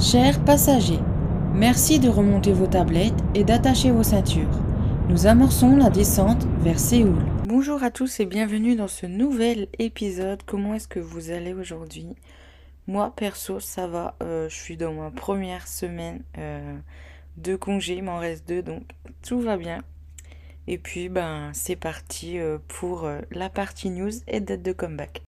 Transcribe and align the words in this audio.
Chers 0.00 0.38
passagers, 0.44 1.00
merci 1.52 1.98
de 1.98 2.08
remonter 2.08 2.52
vos 2.52 2.68
tablettes 2.68 3.18
et 3.34 3.42
d'attacher 3.42 3.90
vos 3.90 4.04
ceintures. 4.04 4.62
Nous 5.08 5.26
amorçons 5.26 5.76
la 5.76 5.90
descente 5.90 6.46
vers 6.60 6.78
Séoul. 6.78 7.18
Bonjour 7.48 7.82
à 7.82 7.90
tous 7.90 8.20
et 8.20 8.24
bienvenue 8.24 8.76
dans 8.76 8.86
ce 8.86 9.06
nouvel 9.06 9.66
épisode. 9.80 10.44
Comment 10.46 10.74
est-ce 10.74 10.86
que 10.86 11.00
vous 11.00 11.32
allez 11.32 11.52
aujourd'hui? 11.52 12.14
Moi 12.86 13.12
perso 13.16 13.58
ça 13.58 13.88
va, 13.88 14.14
euh, 14.22 14.48
je 14.48 14.54
suis 14.54 14.76
dans 14.76 14.92
ma 14.92 15.10
première 15.10 15.66
semaine 15.66 16.22
euh, 16.38 16.76
de 17.36 17.56
congé, 17.56 17.96
il 17.96 18.04
m'en 18.04 18.18
reste 18.18 18.46
deux 18.46 18.62
donc 18.62 18.84
tout 19.22 19.40
va 19.40 19.56
bien. 19.56 19.82
Et 20.68 20.78
puis 20.78 21.08
ben 21.08 21.50
c'est 21.54 21.74
parti 21.74 22.38
euh, 22.38 22.58
pour 22.68 23.10
la 23.32 23.50
partie 23.50 23.90
news 23.90 24.12
et 24.28 24.38
date 24.38 24.62
de 24.62 24.72
comeback. 24.72 25.22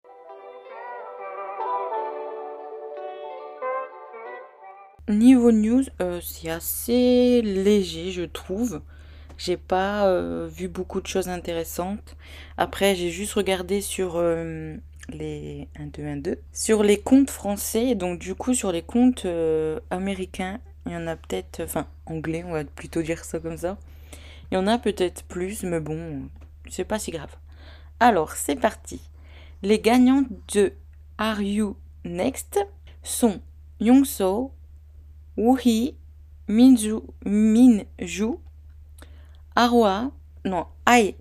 Niveau 5.09 5.53
news, 5.53 5.85
c'est 6.23 6.51
assez 6.51 7.41
léger 7.43 8.13
je 8.13 8.23
trouve. 8.23 8.83
J'ai 9.39 9.57
pas 9.57 10.07
euh, 10.09 10.49
vu 10.53 10.69
beaucoup 10.69 11.01
de 11.01 11.07
choses 11.07 11.29
intéressantes. 11.29 12.17
Après, 12.57 12.97
j'ai 12.97 13.11
juste 13.11 13.35
regardé 13.35 13.81
sur 13.81 14.15
euh, 14.17 14.77
les 15.11 15.69
1, 15.79 15.87
2, 15.87 16.05
1, 16.05 16.17
2. 16.17 16.39
Sur 16.53 16.83
les 16.83 16.99
comptes 16.99 17.31
français, 17.31 17.95
donc 17.95 18.19
du 18.19 18.35
coup 18.35 18.53
sur 18.53 18.73
les 18.73 18.83
comptes 18.83 19.27
euh, 19.27 19.79
américains, 19.91 20.59
il 20.87 20.93
y 20.93 20.97
en 20.97 21.07
a 21.07 21.15
peut-être, 21.15 21.63
enfin 21.63 21.87
anglais, 22.07 22.45
on 22.45 22.53
va 22.53 22.65
plutôt 22.65 23.01
dire 23.01 23.25
ça 23.25 23.39
comme 23.39 23.57
ça. 23.57 23.79
Il 24.51 24.57
y 24.57 24.59
en 24.59 24.67
a 24.67 24.77
peut-être 24.77 25.23
plus, 25.25 25.63
mais 25.63 25.81
bon, 25.81 26.29
c'est 26.69 26.85
pas 26.85 26.99
si 26.99 27.13
grave. 27.13 27.35
Alors, 28.01 28.33
c'est 28.33 28.57
parti. 28.57 29.01
Les 29.63 29.79
gagnants 29.79 30.25
de 30.53 30.73
Are 31.17 31.41
You 31.41 31.77
Next 32.05 32.59
sont 33.03 33.41
Yongso, 33.81 34.53
Woohee, 35.39 35.95
Minju, 36.49 37.01
Minju, 37.25 38.39
Aroa, 39.55 40.11
non, 40.45 40.67
Ai, 40.85 41.15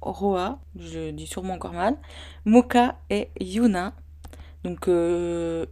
Roa, 0.00 0.60
je 0.78 1.10
dis 1.10 1.26
sûrement 1.26 1.54
encore 1.54 1.72
mal, 1.72 1.96
Moka 2.44 3.00
et 3.10 3.30
Yuna. 3.40 3.94
Donc, 4.62 4.86
euh, 4.86 5.66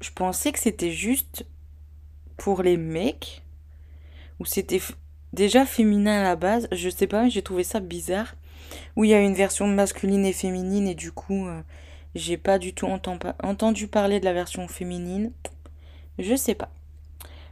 je 0.00 0.10
pensais 0.12 0.52
que 0.52 0.60
c'était 0.60 0.92
juste 0.92 1.44
pour 2.36 2.62
les 2.62 2.76
mecs, 2.76 3.42
ou 4.38 4.44
c'était 4.44 4.80
déjà 5.32 5.66
féminin 5.66 6.20
à 6.20 6.22
la 6.22 6.36
base. 6.36 6.68
Je 6.70 6.88
sais 6.88 7.08
pas, 7.08 7.28
j'ai 7.28 7.42
trouvé 7.42 7.64
ça 7.64 7.80
bizarre. 7.80 8.36
Où 8.94 9.02
il 9.02 9.10
y 9.10 9.14
a 9.14 9.20
une 9.20 9.34
version 9.34 9.66
masculine 9.66 10.24
et 10.24 10.32
féminine, 10.32 10.86
et 10.86 10.94
du 10.94 11.10
coup, 11.10 11.48
euh, 11.48 11.60
j'ai 12.14 12.36
pas 12.36 12.60
du 12.60 12.72
tout 12.72 12.86
entendu 12.86 13.88
parler 13.88 14.20
de 14.20 14.24
la 14.24 14.32
version 14.32 14.68
féminine. 14.68 15.32
Je 16.20 16.36
sais 16.36 16.54
pas. 16.54 16.70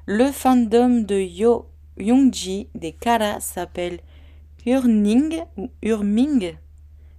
Le 0.06 0.30
fandom 0.30 1.00
de 1.00 1.18
Yo 1.18 1.64
Yongji 1.96 2.68
des 2.74 2.92
Kara 2.92 3.40
s'appelle 3.40 4.00
Urning 4.66 5.42
ou 5.56 5.70
Urming. 5.80 6.56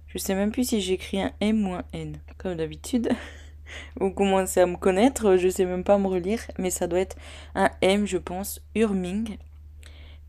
Je 0.06 0.18
sais 0.18 0.36
même 0.36 0.52
plus 0.52 0.68
si 0.68 0.80
j'écris 0.80 1.20
un 1.20 1.32
M 1.40 1.66
ou 1.66 1.74
un 1.74 1.82
N. 1.92 2.20
Comme 2.38 2.54
d'habitude. 2.54 3.08
Vous 4.00 4.12
commencez 4.12 4.60
à 4.60 4.66
me 4.66 4.76
connaître, 4.76 5.36
je 5.36 5.48
sais 5.48 5.64
même 5.64 5.82
pas 5.82 5.98
me 5.98 6.06
relire, 6.06 6.38
mais 6.58 6.70
ça 6.70 6.86
doit 6.86 7.00
être 7.00 7.16
un 7.56 7.72
M, 7.80 8.06
je 8.06 8.18
pense. 8.18 8.60
Urming. 8.76 9.36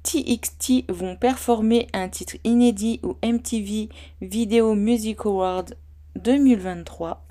TXT 0.02 0.90
vont 0.90 1.16
performer 1.16 1.88
un 1.94 2.10
titre 2.10 2.38
inédit 2.44 3.00
au 3.04 3.18
MTV 3.24 3.90
Video 4.22 4.74
Music 4.74 5.28
Award 5.28 5.78
2023. 6.16 7.24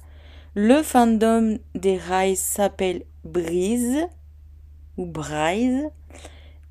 Le 0.55 0.85
fandom 0.85 1.59
des 1.75 1.97
Rise 1.97 2.39
s'appelle 2.39 3.03
Breeze 3.25 4.07
ou 4.97 5.07
Brise. 5.07 5.89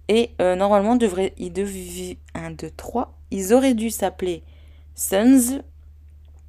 Et 0.07 0.31
euh, 0.41 0.55
normalement, 0.55 0.95
devrait, 0.95 1.33
ils 1.37 1.51
devaient. 1.51 2.17
1, 2.33 2.51
2, 2.51 2.69
3. 2.71 3.13
Ils 3.31 3.53
auraient 3.53 3.73
dû 3.73 3.89
s'appeler 3.89 4.43
Sons. 4.95 5.61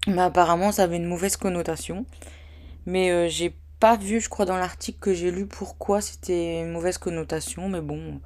Mais 0.07 0.23
apparemment, 0.23 0.73
ça 0.73 0.85
avait 0.85 0.97
une 0.97 1.07
mauvaise 1.07 1.37
connotation. 1.37 2.07
Mais 2.87 3.11
euh, 3.11 3.29
j'ai 3.29 3.55
pas 3.81 3.97
vu, 3.97 4.21
je 4.21 4.29
crois, 4.29 4.45
dans 4.45 4.57
l'article 4.57 4.99
que 4.99 5.15
j'ai 5.15 5.31
lu 5.31 5.47
pourquoi 5.47 6.01
c'était 6.01 6.61
une 6.61 6.71
mauvaise 6.71 6.99
connotation. 6.99 7.69
Mais 7.69 7.81
bon, 7.81 8.21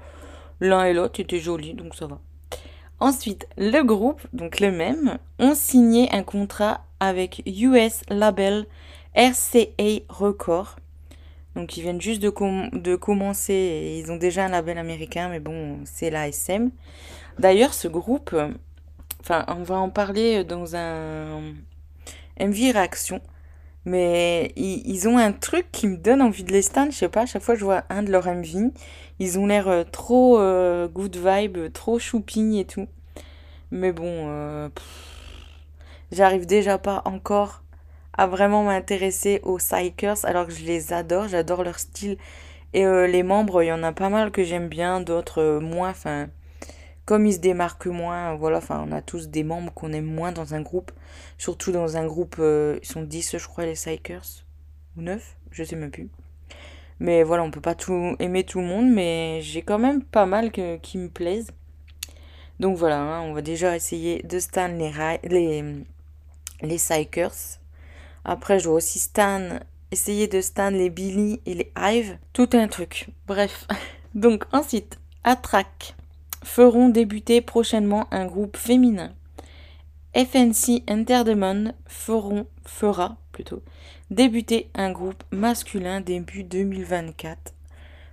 l'un 0.61 0.85
et 0.85 0.93
l'autre 0.93 1.21
étaient 1.21 1.39
jolis, 1.39 1.75
donc 1.75 1.95
ça 1.95 2.07
va. 2.07 2.21
Ensuite, 2.99 3.49
le 3.57 3.83
groupe, 3.83 4.21
donc 4.35 4.61
le 4.61 4.71
même, 4.71 5.19
ont 5.39 5.55
signé 5.55 6.13
un 6.13 6.23
contrat 6.23 6.85
avec 7.01 7.43
US 7.47 8.03
Label 8.11 8.67
RCA 9.17 10.05
Records 10.11 10.77
donc 11.57 11.77
ils 11.77 11.83
viennent 11.83 12.01
juste 12.01 12.23
de, 12.23 12.33
de 12.79 12.97
commencer 12.97 13.53
et 13.53 13.99
ils 13.99 14.13
ont 14.13 14.17
déjà 14.17 14.45
un 14.45 14.49
label 14.49 14.79
américain, 14.79 15.29
mais 15.29 15.41
bon, 15.41 15.79
c'est 15.85 16.11
l'ASM. 16.11 16.71
D'ailleurs, 17.39 17.75
ce 17.75 17.89
groupe, 17.89 18.37
enfin, 19.21 19.45
on 19.49 19.63
va 19.63 19.77
en 19.77 19.91
parler 19.91 20.45
dans 20.45 20.77
un 20.77 21.41
MV 22.41 22.73
Réaction. 22.73 23.21
Mais 23.87 24.53
ils, 24.57 25.09
ont 25.09 25.17
un 25.17 25.33
truc 25.33 25.67
qui 25.73 25.87
me 25.87 25.97
donne 25.97 26.21
envie 26.21 26.45
de 26.45 26.53
les 26.53 26.63
stan. 26.63 26.91
Je 26.91 26.97
sais 26.97 27.09
pas, 27.09 27.23
à 27.23 27.27
chaque 27.27 27.43
fois 27.43 27.55
je 27.55 27.65
vois 27.65 27.85
un 27.89 28.03
de 28.03 28.11
leurs 28.11 28.27
MV, 28.27 28.73
ils 29.19 29.39
ont 29.39 29.47
l'air 29.47 29.69
euh, 29.69 29.85
trop 29.85 30.39
euh, 30.39 30.87
good 30.87 31.17
vibe, 31.17 31.73
trop 31.73 31.99
choupi 31.99 32.59
et 32.59 32.67
tout. 32.67 32.87
Mais 33.71 33.93
bon, 33.93 34.05
euh, 34.29 34.69
j'arrive 36.13 36.45
déjà 36.47 36.77
pas 36.79 37.03
encore 37.07 37.63
à 38.21 38.27
vraiment 38.27 38.65
m'intéresser 38.65 39.41
aux 39.45 39.57
Psychers 39.57 40.25
alors 40.25 40.47
que 40.47 40.53
je 40.53 40.63
les 40.67 40.93
adore, 40.93 41.27
j'adore 41.27 41.65
leur 41.65 41.79
style. 41.79 42.19
Et 42.75 42.85
euh, 42.85 43.07
les 43.07 43.23
membres, 43.23 43.63
il 43.63 43.69
y 43.69 43.73
en 43.73 43.83
a 43.83 43.93
pas 43.93 44.11
mal 44.11 44.31
que 44.31 44.45
j'aime 44.45 44.69
bien, 44.69 45.01
d'autres 45.01 45.41
euh, 45.41 45.59
moins. 45.59 45.89
Enfin, 45.89 46.29
comme 47.07 47.25
ils 47.25 47.33
se 47.33 47.39
démarquent 47.39 47.87
moins, 47.87 48.35
voilà, 48.35 48.59
enfin, 48.59 48.85
on 48.87 48.93
a 48.93 49.01
tous 49.01 49.29
des 49.29 49.43
membres 49.43 49.73
qu'on 49.73 49.95
aime 49.95 50.05
moins 50.05 50.33
dans 50.33 50.53
un 50.53 50.61
groupe. 50.61 50.93
Surtout 51.39 51.73
dans 51.73 51.97
un 51.97 52.05
groupe, 52.05 52.37
euh, 52.41 52.79
ils 52.83 52.87
sont 52.87 53.01
10, 53.01 53.39
je 53.39 53.49
crois, 53.49 53.65
les 53.65 53.73
Psychers. 53.73 54.45
Ou 54.99 55.01
9, 55.01 55.37
je 55.51 55.65
sais 55.65 55.77
même 55.77 55.91
plus. 55.91 56.11
Mais 56.99 57.23
voilà, 57.23 57.43
on 57.43 57.51
peut 57.51 57.63
pas 57.63 57.75
tout 57.75 58.17
aimer 58.19 58.45
tout 58.45 58.61
le 58.61 58.67
monde, 58.67 58.91
mais 58.91 59.41
j'ai 59.41 59.63
quand 59.63 59.79
même 59.79 60.03
pas 60.03 60.27
mal 60.27 60.53
que, 60.53 60.77
qui 60.77 60.99
me 60.99 61.09
plaisent. 61.09 61.53
Donc 62.59 62.77
voilà, 62.77 63.01
hein, 63.01 63.23
on 63.23 63.33
va 63.33 63.41
déjà 63.41 63.75
essayer 63.75 64.23
de 64.25 64.39
stan 64.39 64.69
les, 64.69 64.93
les, 65.25 65.65
les 66.61 66.77
Psychers. 66.77 67.60
Après, 68.25 68.59
je 68.59 68.65
dois 68.65 68.75
aussi 68.75 68.99
stan, 68.99 69.61
essayer 69.91 70.29
de 70.29 70.41
stan 70.41 70.71
les 70.71 70.91
Billy 70.91 71.41
et 71.47 71.55
les 71.55 71.73
Hive. 71.77 72.19
Tout 72.33 72.51
un 72.53 72.69
truc. 72.69 73.09
Bref. 73.27 73.67
Donc 74.15 74.45
ensuite, 74.53 74.99
Attrack 75.25 75.95
feront 76.45 76.89
débuter 76.89 77.41
prochainement 77.41 78.07
un 78.11 78.27
groupe 78.27 78.57
féminin. 78.57 79.13
FNC 80.15 80.83
Entertainment 80.89 81.73
feront, 81.87 82.47
fera 82.67 83.17
plutôt 83.33 83.63
débuter 84.11 84.69
un 84.75 84.91
groupe 84.91 85.23
masculin 85.31 86.01
début 86.01 86.43
2024. 86.43 87.55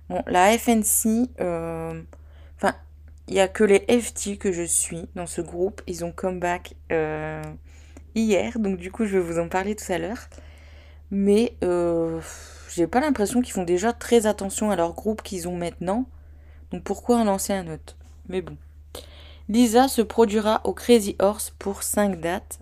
Bon, 0.08 0.22
la 0.26 0.56
FNC, 0.56 1.28
euh, 1.40 2.00
enfin, 2.56 2.74
il 3.26 3.34
n'y 3.34 3.40
a 3.40 3.48
que 3.48 3.64
les 3.64 3.80
FT 3.80 4.38
que 4.38 4.52
je 4.52 4.62
suis 4.62 5.08
dans 5.14 5.26
ce 5.26 5.40
groupe. 5.40 5.82
Ils 5.86 6.04
ont 6.04 6.12
comeback 6.12 6.74
euh, 6.92 7.42
hier, 8.14 8.58
donc 8.58 8.76
du 8.76 8.90
coup 8.90 9.04
je 9.04 9.18
vais 9.18 9.24
vous 9.24 9.38
en 9.38 9.48
parler 9.48 9.74
tout 9.74 9.90
à 9.92 9.98
l'heure. 9.98 10.28
Mais 11.10 11.56
euh, 11.64 12.20
j'ai 12.74 12.86
pas 12.86 13.00
l'impression 13.00 13.40
qu'ils 13.40 13.52
font 13.52 13.64
déjà 13.64 13.92
très 13.92 14.26
attention 14.26 14.70
à 14.70 14.76
leur 14.76 14.94
groupe 14.94 15.22
qu'ils 15.22 15.48
ont 15.48 15.56
maintenant. 15.56 16.06
Donc 16.70 16.84
pourquoi 16.84 17.16
en 17.16 17.24
lancer 17.24 17.52
un 17.52 17.66
autre? 17.72 17.96
Mais 18.28 18.42
bon. 18.42 18.56
Lisa 19.48 19.88
se 19.88 20.02
produira 20.02 20.60
au 20.64 20.74
Crazy 20.74 21.16
Horse 21.18 21.54
pour 21.58 21.82
5 21.82 22.20
dates. 22.20 22.60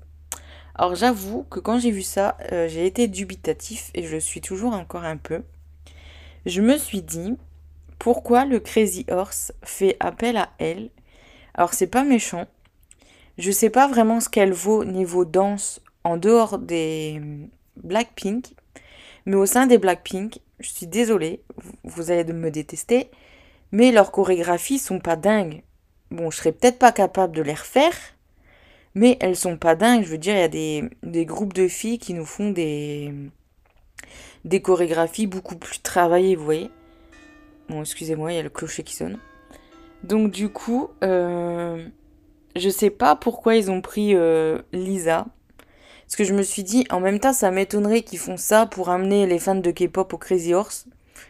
Alors 0.77 0.95
j'avoue 0.95 1.45
que 1.51 1.59
quand 1.59 1.79
j'ai 1.79 1.91
vu 1.91 2.03
ça, 2.03 2.37
euh, 2.53 2.69
j'ai 2.69 2.87
été 2.87 3.09
dubitatif 3.09 3.91
et 3.95 4.05
je 4.05 4.15
le 4.15 4.21
suis 4.21 4.41
toujours 4.41 4.75
encore 4.75 5.05
un 5.05 5.17
peu. 5.17 5.43
Je 6.45 6.61
me 6.61 6.79
suis 6.79 7.03
dit, 7.03 7.37
pourquoi 7.99 8.45
le 8.45 8.61
Crazy 8.61 9.05
Horse 9.11 9.53
fait 9.63 9.97
appel 9.99 10.37
à 10.37 10.51
elle? 10.59 10.91
Alors 11.55 11.75
c'est 11.75 11.89
pas 11.89 12.05
méchant, 12.05 12.47
je 13.39 13.51
sais 13.51 13.71
pas 13.71 13.87
vraiment 13.87 14.21
ce 14.21 14.29
qu'elle 14.29 14.53
vaut 14.53 14.85
niveau 14.85 15.25
danse 15.25 15.81
en 16.05 16.17
dehors 16.17 16.59
des 16.59 17.21
Blackpink, 17.77 18.55
mais 19.27 19.37
au 19.37 19.47
sein 19.47 19.67
des 19.67 19.79
Blackpink, 19.79 20.41
je 20.61 20.71
suis 20.71 20.87
désolée, 20.87 21.43
vous 21.85 22.11
allez 22.11 22.33
me 22.33 22.51
détester, 22.51 23.11
mais 23.73 23.93
leurs 23.93 24.13
chorégraphies 24.13 24.79
sont 24.79 25.01
pas 25.01 25.17
dingues. 25.17 25.63
Bon, 26.11 26.31
je 26.31 26.39
serais 26.39 26.53
peut-être 26.53 26.79
pas 26.79 26.93
capable 26.93 27.35
de 27.35 27.43
les 27.43 27.55
refaire, 27.55 27.97
mais 28.95 29.19
elles 29.21 29.37
sont 29.37 29.59
pas 29.59 29.75
dingues. 29.75 30.05
Je 30.05 30.11
veux 30.11 30.19
dire, 30.19 30.35
il 30.35 30.41
y 30.41 30.43
a 30.43 30.89
des, 31.03 31.27
groupes 31.27 31.53
de 31.53 31.69
filles 31.69 31.99
qui 31.99 32.15
nous 32.15 32.25
font 32.25 32.51
des, 32.51 33.13
des 34.45 34.63
chorégraphies 34.63 35.27
beaucoup 35.27 35.57
plus 35.57 35.81
travaillées, 35.83 36.37
vous 36.37 36.45
voyez. 36.45 36.71
Bon, 37.69 37.81
excusez-moi, 37.81 38.33
il 38.33 38.37
y 38.37 38.39
a 38.39 38.43
le 38.43 38.51
clocher 38.51 38.85
qui 38.85 38.95
sonne. 38.95 39.19
Donc 40.05 40.31
du 40.31 40.49
coup, 40.49 40.89
euh, 41.03 41.85
je 42.57 42.69
sais 42.71 42.91
pas 42.91 43.17
pourquoi 43.17 43.57
ils 43.57 43.71
ont 43.71 43.81
pris 43.81 44.15
euh, 44.15 44.59
Lisa. 44.73 45.27
Parce 46.07 46.17
que 46.17 46.25
je 46.25 46.35
me 46.35 46.43
suis 46.43 46.63
dit, 46.63 46.87
en 46.91 47.01
même 47.01 47.19
temps, 47.19 47.33
ça 47.33 47.51
m'étonnerait 47.51 48.03
qu'ils 48.03 48.19
font 48.19 48.37
ça 48.37 48.67
pour 48.67 48.91
amener 48.91 49.27
les 49.27 49.39
fans 49.39 49.57
de 49.57 49.71
K-pop 49.71 50.13
au 50.13 50.19
Crazy 50.19 50.55
Horse. 50.55 50.87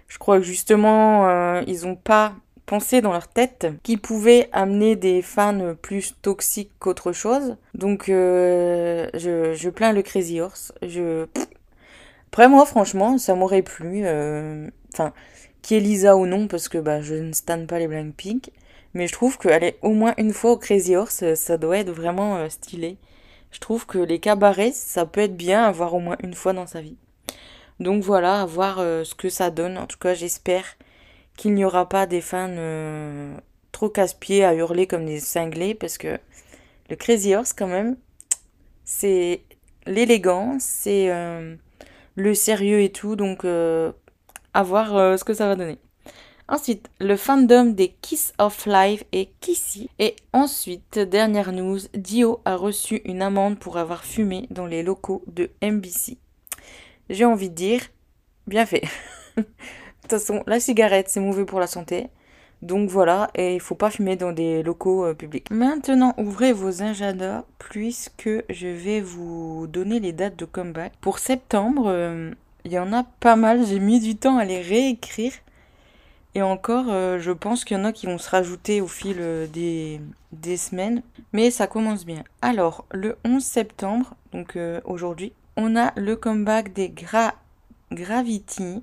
Je 0.09 0.19
crois 0.19 0.39
que 0.39 0.45
justement, 0.45 1.29
euh, 1.29 1.63
ils 1.67 1.87
n'ont 1.87 1.97
pas 1.97 2.35
pensé 2.67 3.01
dans 3.01 3.13
leur 3.13 3.29
tête 3.29 3.69
qu'ils 3.83 4.01
pouvaient 4.01 4.49
amener 4.53 4.97
des 4.97 5.23
fans 5.23 5.75
plus 5.81 6.15
toxiques 6.21 6.73
qu'autre 6.79 7.13
chose. 7.13 7.57
Donc, 7.75 8.09
euh, 8.09 9.09
je, 9.15 9.69
plains 9.71 9.93
le 9.93 10.03
Crazy 10.03 10.41
Horse. 10.41 10.73
Je... 10.83 11.27
Après, 12.29 12.49
moi, 12.49 12.67
franchement, 12.67 13.17
ça 13.17 13.35
m'aurait 13.35 13.63
plu. 13.63 14.01
Enfin, 14.93 15.13
qui 15.63 15.75
est 15.75 15.81
Lisa 15.81 16.17
ou 16.17 16.27
non, 16.27 16.47
parce 16.47 16.69
que 16.69 16.79
bah, 16.79 17.01
je 17.01 17.15
ne 17.15 17.33
stanne 17.33 17.67
pas 17.67 17.79
les 17.79 17.89
Blackpink. 17.89 18.51
Mais 18.97 19.07
je 19.07 19.13
trouve 19.13 19.37
qu'aller 19.37 19.77
au 19.83 19.91
moins 19.91 20.15
une 20.17 20.33
fois 20.33 20.53
au 20.53 20.57
Crazy 20.57 20.97
Horse, 20.97 21.35
ça 21.35 21.59
doit 21.59 21.77
être 21.77 21.91
vraiment 21.91 22.49
stylé. 22.49 22.97
Je 23.51 23.61
trouve 23.61 23.85
que 23.85 23.99
les 23.99 24.21
cabarets, 24.21 24.73
ça 24.73 25.05
peut 25.05 25.21
être 25.21 25.37
bien 25.37 25.65
à 25.65 25.71
voir 25.71 25.93
au 25.93 26.01
moins 26.01 26.17
une 26.23 26.33
fois 26.33 26.55
dans 26.55 26.67
sa 26.67 26.81
vie. 26.81 26.97
Donc 27.79 28.03
voilà, 28.03 28.41
à 28.41 28.47
voir 28.47 28.79
euh, 28.79 29.05
ce 29.05 29.15
que 29.15 29.29
ça 29.29 29.51
donne. 29.51 29.77
En 29.77 29.87
tout 29.87 29.99
cas, 29.99 30.15
j'espère 30.15 30.65
qu'il 31.37 31.53
n'y 31.53 31.63
aura 31.63 31.87
pas 31.87 32.07
des 32.07 32.23
fans 32.23 32.49
euh, 32.49 33.37
trop 33.71 33.91
casse-pieds 33.91 34.47
à 34.47 34.55
hurler 34.55 34.87
comme 34.87 35.05
des 35.05 35.21
cinglés 35.21 35.75
parce 35.75 35.99
que 35.99 36.19
le 36.89 36.97
Crazy 36.97 37.35
Horse, 37.35 37.53
quand 37.53 37.67
même, 37.67 37.99
c'est 38.87 39.43
l'élégance, 39.87 40.63
c'est 40.63 41.11
euh, 41.11 41.55
le 42.15 42.35
sérieux 42.35 42.81
et 42.81 42.93
tout. 42.93 43.15
Donc, 43.15 43.45
à 43.45 44.63
voir 44.63 45.19
ce 45.19 45.23
que 45.23 45.35
ça 45.35 45.49
va 45.49 45.55
donner. 45.55 45.79
Ensuite, 46.49 46.91
le 47.01 47.17
fandom 47.17 47.65
des 47.65 47.89
Kiss 48.01 48.33
of 48.39 48.67
Life 48.67 49.03
est 49.11 49.31
Kissy. 49.41 49.91
Et 49.99 50.15
ensuite, 50.33 50.99
dernière 50.99 51.51
news, 51.53 51.81
Dio 51.95 52.41
a 52.45 52.55
reçu 52.55 53.03
une 53.05 53.21
amende 53.21 53.59
pour 53.59 53.79
avoir 53.79 54.05
fumé 54.05 54.47
dans 54.51 54.67
les 54.67 54.85
locaux 54.85 55.25
de 55.27 55.51
MBC. 55.61 56.19
J'ai 57.11 57.25
envie 57.25 57.51
de 57.51 57.55
dire, 57.55 57.81
bien 58.47 58.65
fait. 58.65 58.85
de 59.37 59.43
toute 59.43 60.11
façon, 60.11 60.45
la 60.47 60.61
cigarette, 60.61 61.09
c'est 61.09 61.21
mauvais 61.21 61.45
pour 61.45 61.59
la 61.59 61.67
santé. 61.67 62.09
Donc 62.63 62.89
voilà, 62.89 63.29
et 63.35 63.55
il 63.55 63.61
faut 63.61 63.75
pas 63.75 63.91
fumer 63.91 64.17
dans 64.17 64.33
des 64.33 64.63
locaux 64.63 65.05
euh, 65.05 65.15
publics. 65.15 65.51
Maintenant, 65.51 66.15
ouvrez 66.17 66.53
vos 66.53 66.81
agendas 66.83 67.45
puisque 67.59 68.31
je 68.49 68.69
vais 68.69 69.01
vous 69.01 69.67
donner 69.69 70.01
les 70.01 70.13
dates 70.13 70.37
de 70.37 70.45
comeback. 70.47 70.93
Pour 71.01 71.19
septembre, 71.19 71.89
euh, 71.89 72.31
il 72.65 72.73
y 72.73 72.79
en 72.79 72.93
a 72.93 73.05
pas 73.21 73.37
mal. 73.37 73.67
J'ai 73.67 73.81
mis 73.81 74.01
du 74.01 74.17
temps 74.17 74.39
à 74.39 74.45
les 74.45 74.63
réécrire 74.63 75.33
et 76.37 76.43
encore, 76.43 76.91
euh, 76.91 77.19
je 77.19 77.33
pense 77.33 77.65
qu'il 77.65 77.79
y 77.79 77.81
en 77.81 77.85
a 77.85 77.93
qui 77.93 78.05
vont 78.05 78.19
se 78.19 78.29
rajouter 78.29 78.83
au 78.83 78.87
fil 78.87 79.17
euh, 79.21 79.47
des, 79.47 80.57
semaines. 80.59 81.03
Mais 81.33 81.51
ça 81.51 81.67
commence 81.67 82.05
bien. 82.05 82.25
Alors, 82.43 82.85
le 82.93 83.17
11 83.25 83.43
septembre, 83.43 84.13
donc 84.33 84.55
euh, 84.55 84.83
aujourd'hui, 84.85 85.33
on 85.57 85.77
a 85.77 85.95
le 85.97 86.15
comeback 86.15 86.75
des 86.75 86.91
Gra 86.91 87.33
Gravity. 87.91 88.83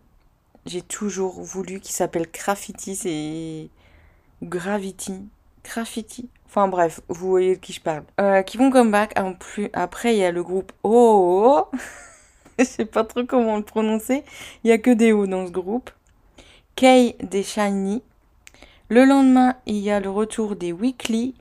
J'ai 0.65 0.81
toujours 0.81 1.43
voulu 1.43 1.79
qu'il 1.79 1.93
s'appelle 1.93 2.25
Graffiti, 2.33 2.95
c'est... 2.95 3.69
Gravity. 4.41 5.21
Graffiti. 5.63 6.29
Enfin 6.47 6.67
bref, 6.67 7.01
vous 7.07 7.29
voyez 7.29 7.57
de 7.57 7.59
qui 7.59 7.73
je 7.73 7.81
parle. 7.81 8.03
qui 8.45 8.57
vont 8.57 8.71
comeback. 8.71 9.13
En 9.19 9.33
plus, 9.33 9.69
après, 9.73 10.15
il 10.15 10.21
y 10.21 10.25
a 10.25 10.31
le 10.31 10.41
groupe 10.41 10.71
Oh. 10.81 11.67
je 12.57 12.63
sais 12.63 12.85
pas 12.85 13.03
trop 13.03 13.23
comment 13.25 13.57
le 13.57 13.63
prononcer. 13.63 14.23
Il 14.63 14.71
y 14.71 14.73
a 14.73 14.79
que 14.79 14.89
des 14.89 15.11
O 15.11 15.27
dans 15.27 15.45
ce 15.45 15.51
groupe. 15.51 15.91
Kei 16.75 17.15
des 17.21 17.43
Shiny. 17.43 18.01
Le 18.89 19.05
lendemain, 19.05 19.55
il 19.67 19.77
y 19.77 19.91
a 19.91 19.99
le 19.99 20.09
retour 20.09 20.55
des 20.55 20.71
Weekly, 20.71 21.35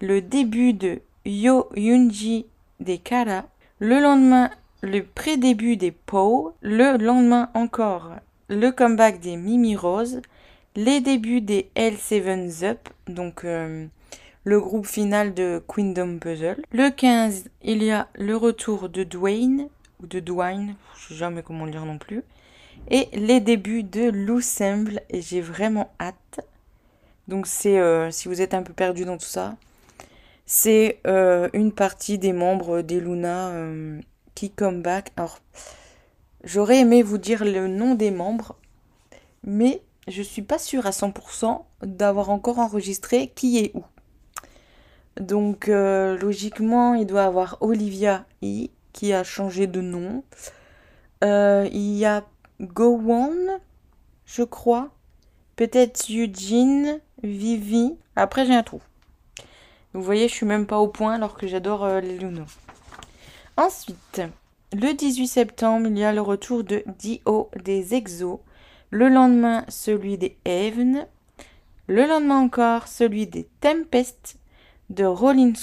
le 0.00 0.20
début 0.20 0.72
de 0.72 1.00
Yo 1.24 1.68
Yunji 1.76 2.46
des 2.80 2.98
Kara. 2.98 3.44
Le 3.78 4.00
lendemain, 4.00 4.50
le 4.82 5.04
pré-début 5.04 5.76
des 5.76 5.92
Po. 5.92 6.54
Le 6.62 6.96
lendemain 6.96 7.48
encore, 7.54 8.10
le 8.48 8.70
comeback 8.72 9.20
des 9.20 9.36
Mimi 9.36 9.76
Rose. 9.76 10.20
Les 10.74 11.00
débuts 11.00 11.42
des 11.42 11.70
L7 11.76 12.64
Up, 12.64 12.88
donc 13.06 13.44
euh, 13.44 13.86
le 14.42 14.60
groupe 14.60 14.86
final 14.86 15.32
de 15.34 15.62
Kingdom 15.68 16.18
Puzzle. 16.18 16.62
Le 16.72 16.90
15, 16.90 17.50
il 17.62 17.82
y 17.82 17.90
a 17.92 18.08
le 18.14 18.36
retour 18.36 18.88
de 18.88 19.04
Dwayne, 19.04 19.68
ou 20.02 20.06
de 20.06 20.18
Dwayne, 20.18 20.74
je 20.96 21.08
sais 21.08 21.14
jamais 21.14 21.42
comment 21.42 21.66
le 21.66 21.70
dire 21.70 21.84
non 21.84 21.98
plus 21.98 22.24
et 22.88 23.08
les 23.12 23.40
débuts 23.40 23.82
de 23.82 24.10
l'Oussemble 24.10 25.00
et 25.10 25.20
j'ai 25.20 25.40
vraiment 25.40 25.92
hâte. 26.00 26.40
Donc 27.28 27.46
c'est, 27.46 27.78
euh, 27.78 28.10
si 28.10 28.28
vous 28.28 28.42
êtes 28.42 28.54
un 28.54 28.62
peu 28.62 28.72
perdu 28.72 29.04
dans 29.04 29.16
tout 29.16 29.24
ça, 29.24 29.56
c'est 30.44 31.00
euh, 31.06 31.48
une 31.52 31.72
partie 31.72 32.18
des 32.18 32.32
membres 32.32 32.82
des 32.82 33.00
Luna 33.00 33.48
euh, 33.48 34.00
qui 34.34 34.50
come 34.50 34.82
back. 34.82 35.12
Alors, 35.16 35.38
j'aurais 36.44 36.80
aimé 36.80 37.02
vous 37.02 37.18
dire 37.18 37.44
le 37.44 37.68
nom 37.68 37.94
des 37.94 38.10
membres, 38.10 38.56
mais 39.44 39.82
je 40.08 40.22
suis 40.22 40.42
pas 40.42 40.58
sûre 40.58 40.86
à 40.86 40.90
100% 40.90 41.62
d'avoir 41.82 42.30
encore 42.30 42.58
enregistré 42.58 43.28
qui 43.34 43.58
est 43.58 43.70
où. 43.74 43.84
Donc 45.20 45.66
logiquement, 45.66 46.94
il 46.94 47.06
doit 47.06 47.24
avoir 47.24 47.58
Olivia 47.60 48.24
I 48.40 48.70
qui 48.94 49.12
a 49.12 49.22
changé 49.24 49.66
de 49.66 49.82
nom. 49.82 50.24
il 51.22 51.96
y 51.96 52.06
a 52.06 52.24
Gowon, 52.62 53.60
je 54.24 54.42
crois. 54.42 54.90
Peut-être 55.56 56.06
Eugene, 56.10 57.00
Vivi. 57.22 57.96
Après, 58.16 58.46
j'ai 58.46 58.54
un 58.54 58.62
trou. 58.62 58.80
Vous 59.92 60.02
voyez, 60.02 60.28
je 60.28 60.34
suis 60.34 60.46
même 60.46 60.66
pas 60.66 60.78
au 60.78 60.88
point 60.88 61.14
alors 61.14 61.36
que 61.36 61.46
j'adore 61.46 61.84
euh, 61.84 62.00
les 62.00 62.16
Luno. 62.16 62.44
Ensuite, 63.56 64.22
le 64.72 64.94
18 64.94 65.26
septembre, 65.26 65.88
il 65.88 65.98
y 65.98 66.04
a 66.04 66.12
le 66.12 66.22
retour 66.22 66.64
de 66.64 66.82
Dio 66.98 67.50
des 67.62 67.94
Exos. 67.94 68.40
Le 68.90 69.08
lendemain, 69.08 69.64
celui 69.68 70.16
des 70.16 70.38
Even. 70.46 71.06
Le 71.88 72.06
lendemain 72.06 72.38
encore, 72.38 72.86
celui 72.86 73.26
des 73.26 73.48
Tempest 73.60 74.36
de 74.88 75.04
Rolling 75.04 75.56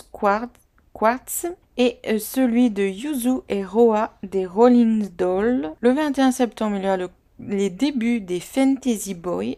Quartz 0.94 1.48
et 1.80 1.98
euh, 2.08 2.20
celui 2.20 2.70
de 2.70 2.84
Yuzu 2.84 3.40
et 3.48 3.64
Roa 3.64 4.14
des 4.22 4.46
Rolling 4.46 5.10
Dolls. 5.18 5.72
Le 5.80 5.92
21 5.92 6.32
septembre, 6.32 6.76
il 6.76 6.84
y 6.84 6.88
a 6.88 6.98
les 7.40 7.70
débuts 7.70 8.20
des 8.20 8.42
Fantasy 8.42 9.16
Boy. 9.16 9.58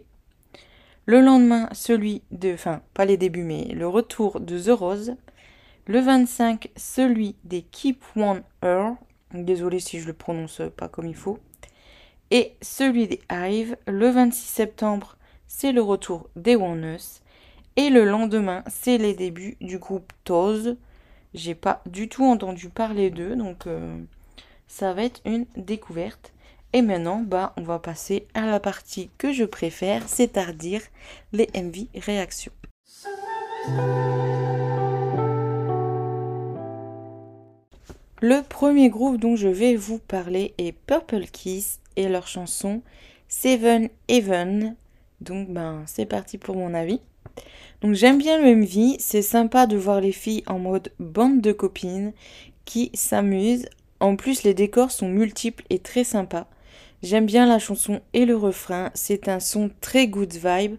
Le 1.07 1.19
lendemain, 1.19 1.68
celui 1.73 2.21
de, 2.29 2.53
enfin, 2.53 2.83
pas 2.94 3.06
les 3.06 3.18
débuts, 3.18 3.44
mais 3.44 3.65
le 3.73 3.88
retour 3.88 4.39
de 4.39 4.59
The 4.59 4.69
Rose. 4.69 5.15
Le 5.88 6.00
25, 6.00 6.69
celui 6.77 7.35
des 7.44 7.63
Keep 7.63 8.03
One 8.15 8.44
Her. 8.62 8.94
Désolé 9.33 9.79
si 9.79 10.00
je 10.00 10.06
le 10.06 10.13
prononce 10.13 10.62
pas 10.77 10.88
comme 10.88 11.07
il 11.07 11.15
faut. 11.15 11.39
Et 12.29 12.53
celui 12.62 13.07
des 13.07 13.19
Hive. 13.31 13.77
Le 13.88 14.09
26 14.12 14.39
septembre, 14.45 15.17
c'est 15.47 15.71
le 15.71 15.81
retour 15.81 16.29
des 16.36 16.55
One 16.55 16.98
Et 17.77 17.89
le 17.89 18.05
lendemain, 18.05 18.63
c'est 18.67 19.00
les 19.00 19.15
débuts 19.15 19.57
du 19.60 19.79
groupe 19.79 20.13
Toz. 20.24 20.77
J'ai 21.33 21.55
pas 21.55 21.81
du 21.85 22.09
tout 22.09 22.25
entendu 22.25 22.69
parler 22.69 23.09
d'eux, 23.09 23.35
donc 23.35 23.65
euh, 23.67 23.97
ça 24.67 24.93
va 24.93 25.03
être 25.03 25.21
une 25.25 25.45
découverte. 25.55 26.33
Et 26.73 26.81
maintenant, 26.81 27.21
bah, 27.21 27.53
on 27.57 27.63
va 27.63 27.79
passer 27.79 28.27
à 28.33 28.45
la 28.45 28.59
partie 28.59 29.09
que 29.17 29.31
je 29.31 29.43
préfère, 29.43 30.07
c'est-à-dire 30.07 30.81
les 31.33 31.50
MV 31.53 31.88
réactions. 31.95 32.51
Le 38.21 38.41
premier 38.41 38.89
groupe 38.89 39.17
dont 39.17 39.35
je 39.35 39.47
vais 39.47 39.75
vous 39.75 40.00
parler 40.00 40.53
est 40.57 40.73
Purple 40.73 41.25
Kiss 41.25 41.79
et 41.95 42.07
leur 42.07 42.27
chanson 42.27 42.81
Seven 43.27 43.89
Even. 44.09 44.75
Donc 45.21 45.50
ben 45.50 45.83
c'est 45.88 46.05
parti 46.05 46.38
pour 46.38 46.55
mon 46.55 46.73
avis. 46.73 47.01
Donc 47.81 47.93
j'aime 47.93 48.17
bien 48.17 48.39
le 48.39 48.55
MV, 48.55 48.97
c'est 49.00 49.21
sympa 49.21 49.65
de 49.65 49.77
voir 49.77 50.01
les 50.01 50.11
filles 50.11 50.43
en 50.47 50.59
mode 50.59 50.91
bande 51.00 51.41
de 51.41 51.51
copines 51.51 52.13
qui 52.65 52.91
s'amusent. 52.93 53.67
En 54.00 54.15
plus 54.15 54.43
les 54.43 54.53
décors 54.53 54.91
sont 54.91 55.09
multiples 55.09 55.63
et 55.69 55.79
très 55.79 56.03
sympas. 56.03 56.47
J'aime 57.03 57.25
bien 57.25 57.47
la 57.47 57.59
chanson 57.59 58.01
et 58.13 58.25
le 58.25 58.35
refrain, 58.35 58.91
c'est 58.93 59.27
un 59.27 59.39
son 59.39 59.71
très 59.81 60.07
good 60.07 60.33
vibe. 60.33 60.75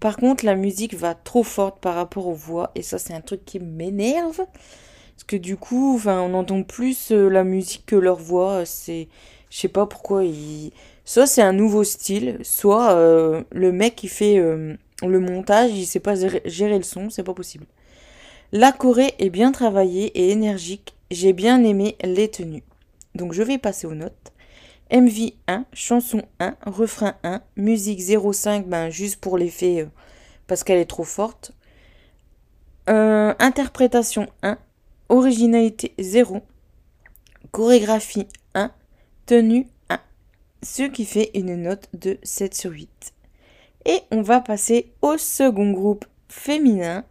Par 0.00 0.16
contre 0.16 0.44
la 0.44 0.54
musique 0.54 0.94
va 0.94 1.14
trop 1.14 1.42
forte 1.42 1.80
par 1.80 1.94
rapport 1.94 2.26
aux 2.26 2.34
voix 2.34 2.70
et 2.74 2.82
ça 2.82 2.98
c'est 2.98 3.14
un 3.14 3.20
truc 3.20 3.44
qui 3.44 3.60
m'énerve. 3.60 4.46
Parce 5.16 5.24
que 5.26 5.36
du 5.36 5.56
coup, 5.56 5.98
on 6.04 6.34
entend 6.34 6.62
plus 6.62 7.10
euh, 7.10 7.30
la 7.30 7.42
musique 7.42 7.86
que 7.86 7.96
leur 7.96 8.18
voix. 8.18 8.66
C'est, 8.66 9.08
je 9.48 9.58
sais 9.58 9.68
pas 9.68 9.86
pourquoi. 9.86 10.24
Il... 10.24 10.72
Soit 11.06 11.26
c'est 11.26 11.40
un 11.40 11.54
nouveau 11.54 11.84
style, 11.84 12.38
soit 12.42 12.92
euh, 12.92 13.42
le 13.50 13.72
mec 13.72 13.96
qui 13.96 14.08
fait 14.08 14.38
euh, 14.38 14.76
le 15.02 15.20
montage, 15.20 15.72
il 15.72 15.86
sait 15.86 16.00
pas 16.00 16.14
gérer 16.14 16.78
le 16.78 16.84
son, 16.84 17.10
c'est 17.10 17.22
pas 17.22 17.34
possible. 17.34 17.66
La 18.52 18.72
Corée 18.72 19.14
est 19.18 19.30
bien 19.30 19.52
travaillée 19.52 20.06
et 20.18 20.30
énergique. 20.30 20.94
J'ai 21.10 21.32
bien 21.32 21.62
aimé 21.64 21.96
les 22.02 22.30
tenues. 22.30 22.62
Donc 23.14 23.32
je 23.32 23.42
vais 23.42 23.58
passer 23.58 23.86
aux 23.86 23.94
notes. 23.94 24.32
MV 24.92 25.32
1, 25.48 25.64
chanson 25.72 26.22
1, 26.38 26.56
refrain 26.64 27.16
1, 27.24 27.42
musique 27.56 28.00
0,5, 28.00 28.64
ben 28.64 28.88
juste 28.88 29.20
pour 29.20 29.36
l'effet 29.36 29.80
euh, 29.80 29.86
parce 30.46 30.62
qu'elle 30.62 30.78
est 30.78 30.84
trop 30.84 31.04
forte. 31.04 31.52
Euh, 32.88 33.34
interprétation 33.40 34.28
1, 34.42 34.58
originalité 35.08 35.92
0, 35.98 36.40
chorégraphie 37.50 38.28
1, 38.54 38.70
tenue 39.26 39.66
1. 39.90 39.98
ce 40.62 40.84
qui 40.84 41.04
fait 41.04 41.32
une 41.34 41.56
note 41.56 41.88
de 41.92 42.18
7 42.22 42.54
sur 42.54 42.70
8. 42.70 43.12
Et 43.86 44.02
on 44.10 44.20
va 44.20 44.40
passer 44.40 44.92
au 45.00 45.16
second 45.16 45.70
groupe 45.70 46.04
féminin 46.28 47.04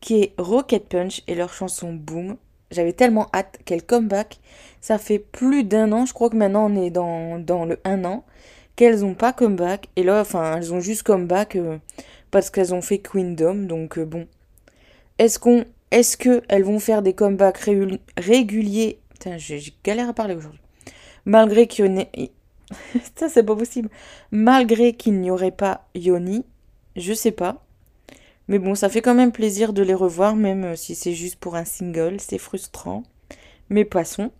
qui 0.00 0.22
est 0.22 0.34
Rocket 0.38 0.88
Punch 0.88 1.22
et 1.28 1.34
leur 1.34 1.52
chanson 1.52 1.92
Boom. 1.92 2.36
J'avais 2.70 2.94
tellement 2.94 3.28
hâte 3.34 3.58
qu'elle 3.66 3.84
comeback. 3.84 4.40
Ça 4.80 4.96
fait 4.96 5.18
plus 5.18 5.62
d'un 5.62 5.92
an, 5.92 6.06
je 6.06 6.14
crois 6.14 6.30
que 6.30 6.36
maintenant 6.36 6.70
on 6.70 6.82
est 6.82 6.90
dans, 6.90 7.38
dans 7.38 7.66
le 7.66 7.78
1 7.84 8.04
an, 8.06 8.24
qu'elles 8.76 9.00
n'ont 9.00 9.14
pas 9.14 9.34
comeback. 9.34 9.88
Et 9.96 10.02
là, 10.02 10.22
enfin, 10.22 10.56
elles 10.56 10.72
ont 10.72 10.80
juste 10.80 11.02
comeback 11.02 11.56
euh, 11.56 11.76
parce 12.30 12.48
qu'elles 12.48 12.72
ont 12.72 12.80
fait 12.80 12.98
Queendom. 12.98 13.66
Donc 13.66 13.98
euh, 13.98 14.06
bon. 14.06 14.26
Est-ce. 15.18 15.38
Est-ce 15.90 16.16
qu'elles 16.16 16.64
vont 16.64 16.78
faire 16.78 17.02
des 17.02 17.12
comebacks 17.12 17.68
réguliers? 18.16 18.98
Putain, 19.10 19.36
j'ai 19.36 19.62
galère 19.84 20.08
à 20.08 20.14
parler 20.14 20.34
aujourd'hui. 20.34 20.62
Malgré 21.26 21.66
qu'il 21.66 21.94
y 21.94 22.00
ait. 22.00 22.30
Ça, 23.16 23.28
c'est 23.28 23.42
pas 23.42 23.56
possible. 23.56 23.88
Malgré 24.30 24.94
qu'il 24.94 25.20
n'y 25.20 25.30
aurait 25.30 25.50
pas 25.50 25.86
Yoni, 25.94 26.44
je 26.96 27.12
sais 27.12 27.32
pas. 27.32 27.64
Mais 28.48 28.58
bon, 28.58 28.74
ça 28.74 28.88
fait 28.88 29.02
quand 29.02 29.14
même 29.14 29.32
plaisir 29.32 29.72
de 29.72 29.82
les 29.82 29.94
revoir, 29.94 30.36
même 30.36 30.64
euh, 30.64 30.76
si 30.76 30.94
c'est 30.94 31.14
juste 31.14 31.36
pour 31.36 31.56
un 31.56 31.64
single, 31.64 32.16
c'est 32.18 32.38
frustrant. 32.38 33.04
Mais 33.70 33.84
passons. 33.84 34.30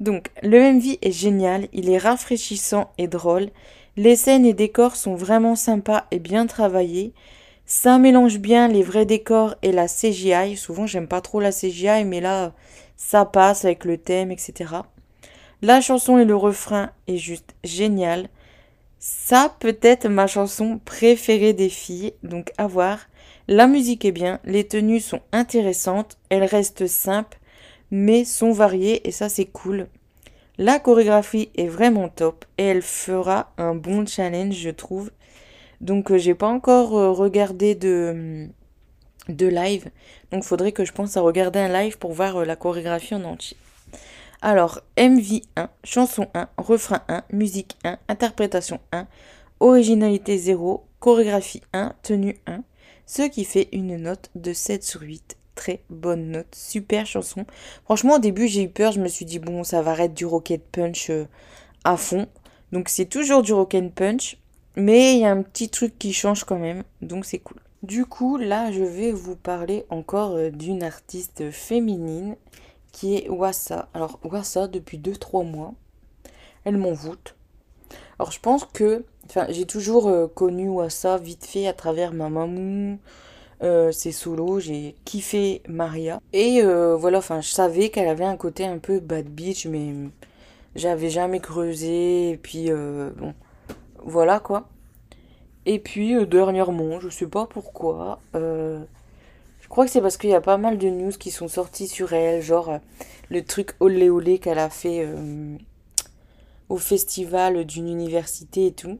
Donc, 0.00 0.30
le 0.42 0.58
MV 0.58 0.98
est 1.02 1.12
génial, 1.12 1.68
il 1.72 1.88
est 1.88 1.98
rafraîchissant 1.98 2.90
et 2.98 3.06
drôle. 3.06 3.50
Les 3.96 4.16
scènes 4.16 4.46
et 4.46 4.54
décors 4.54 4.96
sont 4.96 5.14
vraiment 5.14 5.54
sympas 5.54 6.06
et 6.10 6.18
bien 6.18 6.46
travaillés. 6.46 7.12
Ça 7.66 7.98
mélange 7.98 8.38
bien 8.38 8.68
les 8.68 8.82
vrais 8.82 9.06
décors 9.06 9.54
et 9.62 9.70
la 9.70 9.86
CGI. 9.86 10.56
Souvent, 10.56 10.86
j'aime 10.86 11.06
pas 11.06 11.20
trop 11.20 11.40
la 11.40 11.52
CGI, 11.52 12.04
mais 12.04 12.20
là, 12.20 12.52
ça 12.96 13.24
passe 13.24 13.64
avec 13.64 13.84
le 13.84 13.98
thème, 13.98 14.32
etc. 14.32 14.74
La 15.64 15.80
chanson 15.80 16.18
et 16.18 16.24
le 16.24 16.34
refrain 16.34 16.90
est 17.06 17.18
juste 17.18 17.54
génial. 17.62 18.28
Ça 18.98 19.54
peut 19.60 19.78
être 19.80 20.08
ma 20.08 20.26
chanson 20.26 20.80
préférée 20.84 21.52
des 21.52 21.68
filles, 21.68 22.14
donc 22.24 22.50
à 22.58 22.66
voir. 22.66 22.98
La 23.46 23.68
musique 23.68 24.04
est 24.04 24.10
bien, 24.10 24.40
les 24.44 24.66
tenues 24.66 24.98
sont 24.98 25.20
intéressantes, 25.30 26.18
elles 26.30 26.42
restent 26.42 26.88
simples, 26.88 27.38
mais 27.92 28.24
sont 28.24 28.50
variées 28.50 29.06
et 29.06 29.12
ça 29.12 29.28
c'est 29.28 29.44
cool. 29.44 29.86
La 30.58 30.80
chorégraphie 30.80 31.50
est 31.54 31.68
vraiment 31.68 32.08
top 32.08 32.44
et 32.58 32.64
elle 32.64 32.82
fera 32.82 33.52
un 33.56 33.76
bon 33.76 34.04
challenge 34.04 34.56
je 34.56 34.70
trouve. 34.70 35.12
Donc 35.80 36.10
euh, 36.10 36.18
j'ai 36.18 36.34
pas 36.34 36.48
encore 36.48 36.98
euh, 36.98 37.12
regardé 37.12 37.76
de, 37.76 38.48
de 39.28 39.46
live, 39.46 39.90
donc 40.32 40.42
faudrait 40.42 40.72
que 40.72 40.84
je 40.84 40.92
pense 40.92 41.16
à 41.16 41.20
regarder 41.20 41.60
un 41.60 41.68
live 41.68 41.98
pour 41.98 42.12
voir 42.12 42.38
euh, 42.38 42.44
la 42.44 42.56
chorégraphie 42.56 43.14
en 43.14 43.22
entier. 43.22 43.56
Alors 44.44 44.80
MV 44.98 45.40
1, 45.56 45.70
chanson 45.84 46.26
1, 46.34 46.48
refrain 46.58 47.02
1, 47.08 47.22
musique 47.30 47.76
1, 47.84 47.96
interprétation 48.08 48.80
1, 48.90 49.06
originalité 49.60 50.36
0, 50.36 50.84
chorégraphie 50.98 51.62
1, 51.72 51.94
tenue 52.02 52.36
1 52.46 52.64
ce 53.06 53.22
qui 53.22 53.44
fait 53.44 53.68
une 53.72 53.96
note 53.96 54.30
de 54.34 54.52
7 54.52 54.82
sur 54.82 55.02
8. 55.02 55.36
Très 55.54 55.82
bonne 55.90 56.30
note, 56.30 56.54
super 56.54 57.06
chanson. 57.06 57.44
Franchement, 57.84 58.14
au 58.14 58.18
début, 58.18 58.48
j'ai 58.48 58.62
eu 58.62 58.68
peur, 58.68 58.92
je 58.92 59.00
me 59.00 59.08
suis 59.08 59.26
dit, 59.26 59.38
bon, 59.38 59.64
ça 59.64 59.82
va 59.82 59.96
être 59.98 60.14
du 60.14 60.24
Rocket 60.24 60.62
Punch 60.72 61.10
euh, 61.10 61.26
à 61.84 61.96
fond. 61.96 62.26
Donc, 62.72 62.88
c'est 62.88 63.04
toujours 63.04 63.42
du 63.42 63.52
Rocket 63.52 63.92
Punch, 63.92 64.38
mais 64.76 65.14
il 65.14 65.20
y 65.20 65.24
a 65.26 65.30
un 65.30 65.42
petit 65.42 65.68
truc 65.68 65.98
qui 65.98 66.12
change 66.12 66.44
quand 66.44 66.58
même, 66.58 66.84
donc 67.02 67.26
c'est 67.26 67.38
cool. 67.38 67.58
Du 67.82 68.06
coup, 68.06 68.38
là, 68.38 68.72
je 68.72 68.82
vais 68.82 69.12
vous 69.12 69.36
parler 69.36 69.84
encore 69.90 70.32
euh, 70.36 70.50
d'une 70.50 70.82
artiste 70.82 71.50
féminine 71.50 72.36
qui 72.92 73.16
est 73.16 73.28
Wassa. 73.28 73.88
Alors, 73.94 74.20
Wassa, 74.22 74.68
depuis 74.68 74.98
2-3 74.98 75.44
mois, 75.44 75.74
elle 76.64 76.76
m'envoûte. 76.76 77.34
Alors, 78.18 78.30
je 78.30 78.40
pense 78.40 78.64
que 78.64 79.04
Enfin, 79.26 79.46
j'ai 79.50 79.66
toujours 79.66 80.08
euh, 80.08 80.26
connu 80.26 80.68
Wassa 80.68 81.16
vite 81.18 81.46
fait 81.46 81.66
à 81.66 81.72
travers 81.72 82.12
ma 82.12 82.28
mamou, 82.28 82.98
euh, 83.62 83.92
ses 83.92 84.12
solos, 84.12 84.60
j'ai 84.60 84.94
kiffé 85.04 85.62
Maria. 85.68 86.20
Et 86.32 86.60
euh, 86.62 86.96
voilà, 86.96 87.18
enfin, 87.18 87.40
je 87.40 87.48
savais 87.48 87.90
qu'elle 87.90 88.08
avait 88.08 88.24
un 88.24 88.36
côté 88.36 88.66
un 88.66 88.78
peu 88.78 89.00
bad 89.00 89.26
bitch, 89.26 89.66
mais 89.66 89.94
j'avais 90.74 91.10
jamais 91.10 91.40
creusé. 91.40 92.30
Et 92.30 92.36
puis, 92.36 92.70
bon, 92.70 93.34
voilà 94.04 94.40
quoi. 94.40 94.68
Et 95.64 95.78
puis, 95.78 96.26
dernièrement, 96.26 96.98
je 97.00 97.08
sais 97.08 97.28
pas 97.28 97.46
pourquoi, 97.46 98.18
crois 99.72 99.86
que 99.86 99.90
c'est 99.90 100.00
parce 100.00 100.16
qu'il 100.16 100.30
y 100.30 100.34
a 100.34 100.40
pas 100.40 100.58
mal 100.58 100.78
de 100.78 100.88
news 100.88 101.10
qui 101.10 101.32
sont 101.32 101.48
sorties 101.48 101.88
sur 101.88 102.12
elle, 102.12 102.42
genre 102.42 102.78
le 103.28 103.44
truc 103.44 103.72
olé 103.80 104.08
olé 104.08 104.38
qu'elle 104.38 104.60
a 104.60 104.70
fait 104.70 105.08
au 106.68 106.78
festival 106.78 107.66
d'une 107.66 107.88
université 107.88 108.66
et 108.66 108.72
tout. 108.72 108.98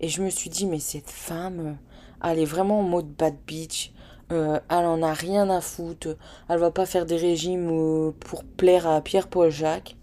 Et 0.00 0.08
je 0.08 0.20
me 0.20 0.30
suis 0.30 0.50
dit, 0.50 0.66
mais 0.66 0.80
cette 0.80 1.10
femme, 1.10 1.60
euh, 1.60 2.28
elle 2.28 2.40
est 2.40 2.44
vraiment 2.44 2.80
en 2.80 2.82
mode 2.82 3.08
bad 3.08 3.36
bitch. 3.46 3.92
Euh, 4.32 4.58
elle 4.68 4.86
en 4.86 5.02
a 5.02 5.12
rien 5.12 5.48
à 5.48 5.60
foutre. 5.60 6.16
Elle 6.48 6.58
va 6.58 6.70
pas 6.70 6.86
faire 6.86 7.06
des 7.06 7.16
régimes 7.16 7.70
euh, 7.70 8.10
pour 8.18 8.42
plaire 8.42 8.86
à 8.88 9.00
Pierre-Paul 9.00 9.50
Jacques. 9.50 9.96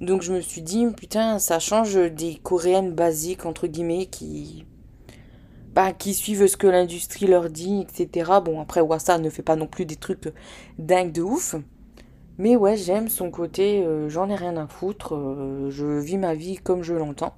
Donc 0.00 0.22
je 0.22 0.32
me 0.32 0.40
suis 0.40 0.62
dit, 0.62 0.86
putain, 0.96 1.40
ça 1.40 1.58
change 1.58 1.96
des 1.96 2.36
coréennes 2.36 2.92
basiques, 2.92 3.46
entre 3.46 3.66
guillemets, 3.66 4.06
qui. 4.06 4.64
Qui 5.98 6.14
suivent 6.14 6.46
ce 6.46 6.56
que 6.56 6.66
l'industrie 6.66 7.26
leur 7.26 7.50
dit, 7.50 7.82
etc. 7.82 8.32
Bon, 8.44 8.60
après, 8.60 8.80
Wassa 8.80 9.18
ne 9.18 9.30
fait 9.30 9.42
pas 9.42 9.56
non 9.56 9.66
plus 9.66 9.86
des 9.86 9.96
trucs 9.96 10.32
dingues 10.78 11.12
de 11.12 11.22
ouf. 11.22 11.54
Mais 12.38 12.56
ouais, 12.56 12.76
j'aime 12.76 13.08
son 13.08 13.30
côté, 13.30 13.86
j'en 14.08 14.28
ai 14.28 14.36
rien 14.36 14.56
à 14.56 14.66
foutre, 14.66 15.16
je 15.70 15.98
vis 15.98 16.18
ma 16.18 16.34
vie 16.34 16.56
comme 16.56 16.82
je 16.82 16.94
l'entends. 16.94 17.34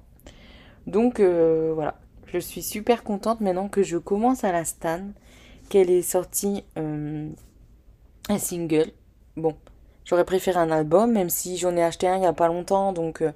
Donc 0.87 1.19
euh, 1.19 1.71
voilà, 1.73 1.95
je 2.27 2.39
suis 2.39 2.63
super 2.63 3.03
contente 3.03 3.41
maintenant 3.41 3.67
que 3.67 3.83
je 3.83 3.97
commence 3.97 4.43
à 4.43 4.51
la 4.51 4.65
Stan, 4.65 5.01
qu'elle 5.69 5.89
est 5.89 6.01
sortie 6.01 6.65
euh, 6.77 7.29
un 8.29 8.37
single. 8.37 8.91
Bon, 9.37 9.55
j'aurais 10.05 10.25
préféré 10.25 10.59
un 10.59 10.71
album, 10.71 11.11
même 11.11 11.29
si 11.29 11.57
j'en 11.57 11.75
ai 11.75 11.83
acheté 11.83 12.07
un 12.07 12.15
il 12.15 12.21
n'y 12.21 12.25
a 12.25 12.33
pas 12.33 12.47
longtemps, 12.47 12.93
donc 12.93 13.21
euh, 13.21 13.31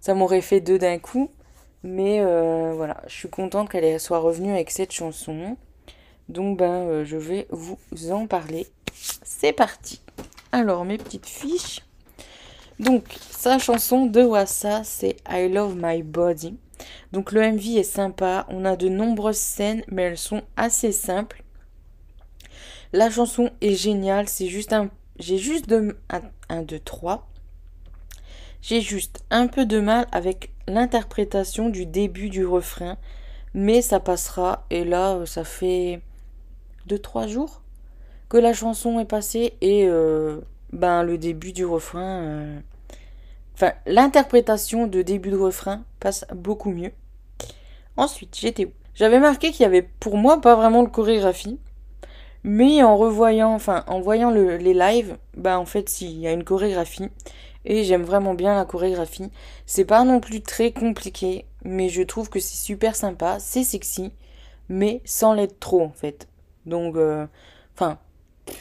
ça 0.00 0.14
m'aurait 0.14 0.40
fait 0.40 0.60
deux 0.60 0.78
d'un 0.78 0.98
coup. 0.98 1.30
Mais 1.82 2.22
voilà, 2.74 3.02
je 3.06 3.14
suis 3.14 3.28
contente 3.28 3.70
qu'elle 3.70 4.00
soit 4.00 4.18
revenue 4.18 4.52
avec 4.52 4.70
cette 4.70 4.92
chanson. 4.92 5.56
Donc 6.28 6.58
ben, 6.58 7.04
je 7.04 7.16
vais 7.16 7.46
vous 7.50 7.78
en 8.10 8.26
parler. 8.26 8.66
C'est 9.22 9.52
parti. 9.52 10.00
Alors 10.52 10.84
mes 10.84 10.98
petites 10.98 11.26
fiches. 11.26 11.80
Donc 12.78 13.04
sa 13.30 13.58
chanson 13.58 14.06
de 14.06 14.22
Wassa, 14.22 14.84
c'est 14.84 15.16
I 15.28 15.48
Love 15.48 15.76
My 15.76 16.02
Body. 16.02 16.56
Donc 17.12 17.32
le 17.32 17.40
MV 17.40 17.78
est 17.78 17.82
sympa, 17.82 18.46
on 18.48 18.64
a 18.64 18.76
de 18.76 18.88
nombreuses 18.88 19.36
scènes, 19.36 19.82
mais 19.88 20.02
elles 20.02 20.18
sont 20.18 20.42
assez 20.56 20.92
simples. 20.92 21.42
La 22.92 23.10
chanson 23.10 23.50
est 23.60 23.74
géniale, 23.74 24.28
c'est 24.28 24.46
juste 24.46 24.72
un... 24.72 24.90
J'ai 25.18 25.38
juste 25.38 25.68
de... 25.68 25.96
1, 26.48 26.62
2, 26.62 26.78
3. 26.78 27.28
J'ai 28.62 28.80
juste 28.80 29.24
un 29.30 29.48
peu 29.48 29.66
de 29.66 29.80
mal 29.80 30.06
avec 30.12 30.50
l'interprétation 30.68 31.68
du 31.68 31.86
début 31.86 32.28
du 32.28 32.46
refrain, 32.46 32.96
mais 33.54 33.82
ça 33.82 34.00
passera. 34.00 34.64
Et 34.70 34.84
là, 34.84 35.24
ça 35.26 35.44
fait 35.44 36.00
2-3 36.88 37.28
jours 37.28 37.62
que 38.28 38.36
la 38.36 38.52
chanson 38.52 39.00
est 39.00 39.04
passée 39.04 39.54
et 39.60 39.86
euh, 39.86 40.40
ben 40.72 41.02
le 41.02 41.18
début 41.18 41.52
du 41.52 41.64
refrain... 41.64 42.20
Euh, 42.22 42.60
Enfin, 43.60 43.72
l'interprétation 43.86 44.86
de 44.86 45.02
début 45.02 45.30
de 45.30 45.36
refrain 45.36 45.82
passe 45.98 46.24
beaucoup 46.32 46.70
mieux. 46.70 46.92
Ensuite, 47.96 48.38
j'étais 48.40 48.66
où? 48.66 48.70
J'avais 48.94 49.18
marqué 49.18 49.50
qu'il 49.50 49.62
y 49.62 49.66
avait 49.66 49.82
pour 49.82 50.16
moi 50.16 50.40
pas 50.40 50.54
vraiment 50.54 50.84
de 50.84 50.88
chorégraphie. 50.88 51.58
Mais 52.44 52.84
en 52.84 52.96
revoyant, 52.96 53.52
enfin, 53.52 53.82
en 53.88 53.98
voyant 53.98 54.30
les 54.30 54.74
lives, 54.74 55.16
bah 55.36 55.58
en 55.58 55.64
fait, 55.64 55.88
si, 55.88 56.06
il 56.08 56.20
y 56.20 56.28
a 56.28 56.32
une 56.32 56.44
chorégraphie. 56.44 57.08
Et 57.68 57.84
j'aime 57.84 58.02
vraiment 58.02 58.34
bien 58.34 58.56
la 58.56 58.64
chorégraphie. 58.64 59.30
C'est 59.66 59.84
pas 59.84 60.02
non 60.02 60.20
plus 60.20 60.40
très 60.40 60.72
compliqué, 60.72 61.44
mais 61.64 61.90
je 61.90 62.02
trouve 62.02 62.30
que 62.30 62.40
c'est 62.40 62.56
super 62.56 62.96
sympa, 62.96 63.38
c'est 63.38 63.62
sexy, 63.62 64.10
mais 64.70 65.02
sans 65.04 65.34
l'être 65.34 65.60
trop 65.60 65.82
en 65.82 65.90
fait. 65.90 66.28
Donc, 66.66 66.96
euh, 66.96 67.26
enfin, 67.74 67.98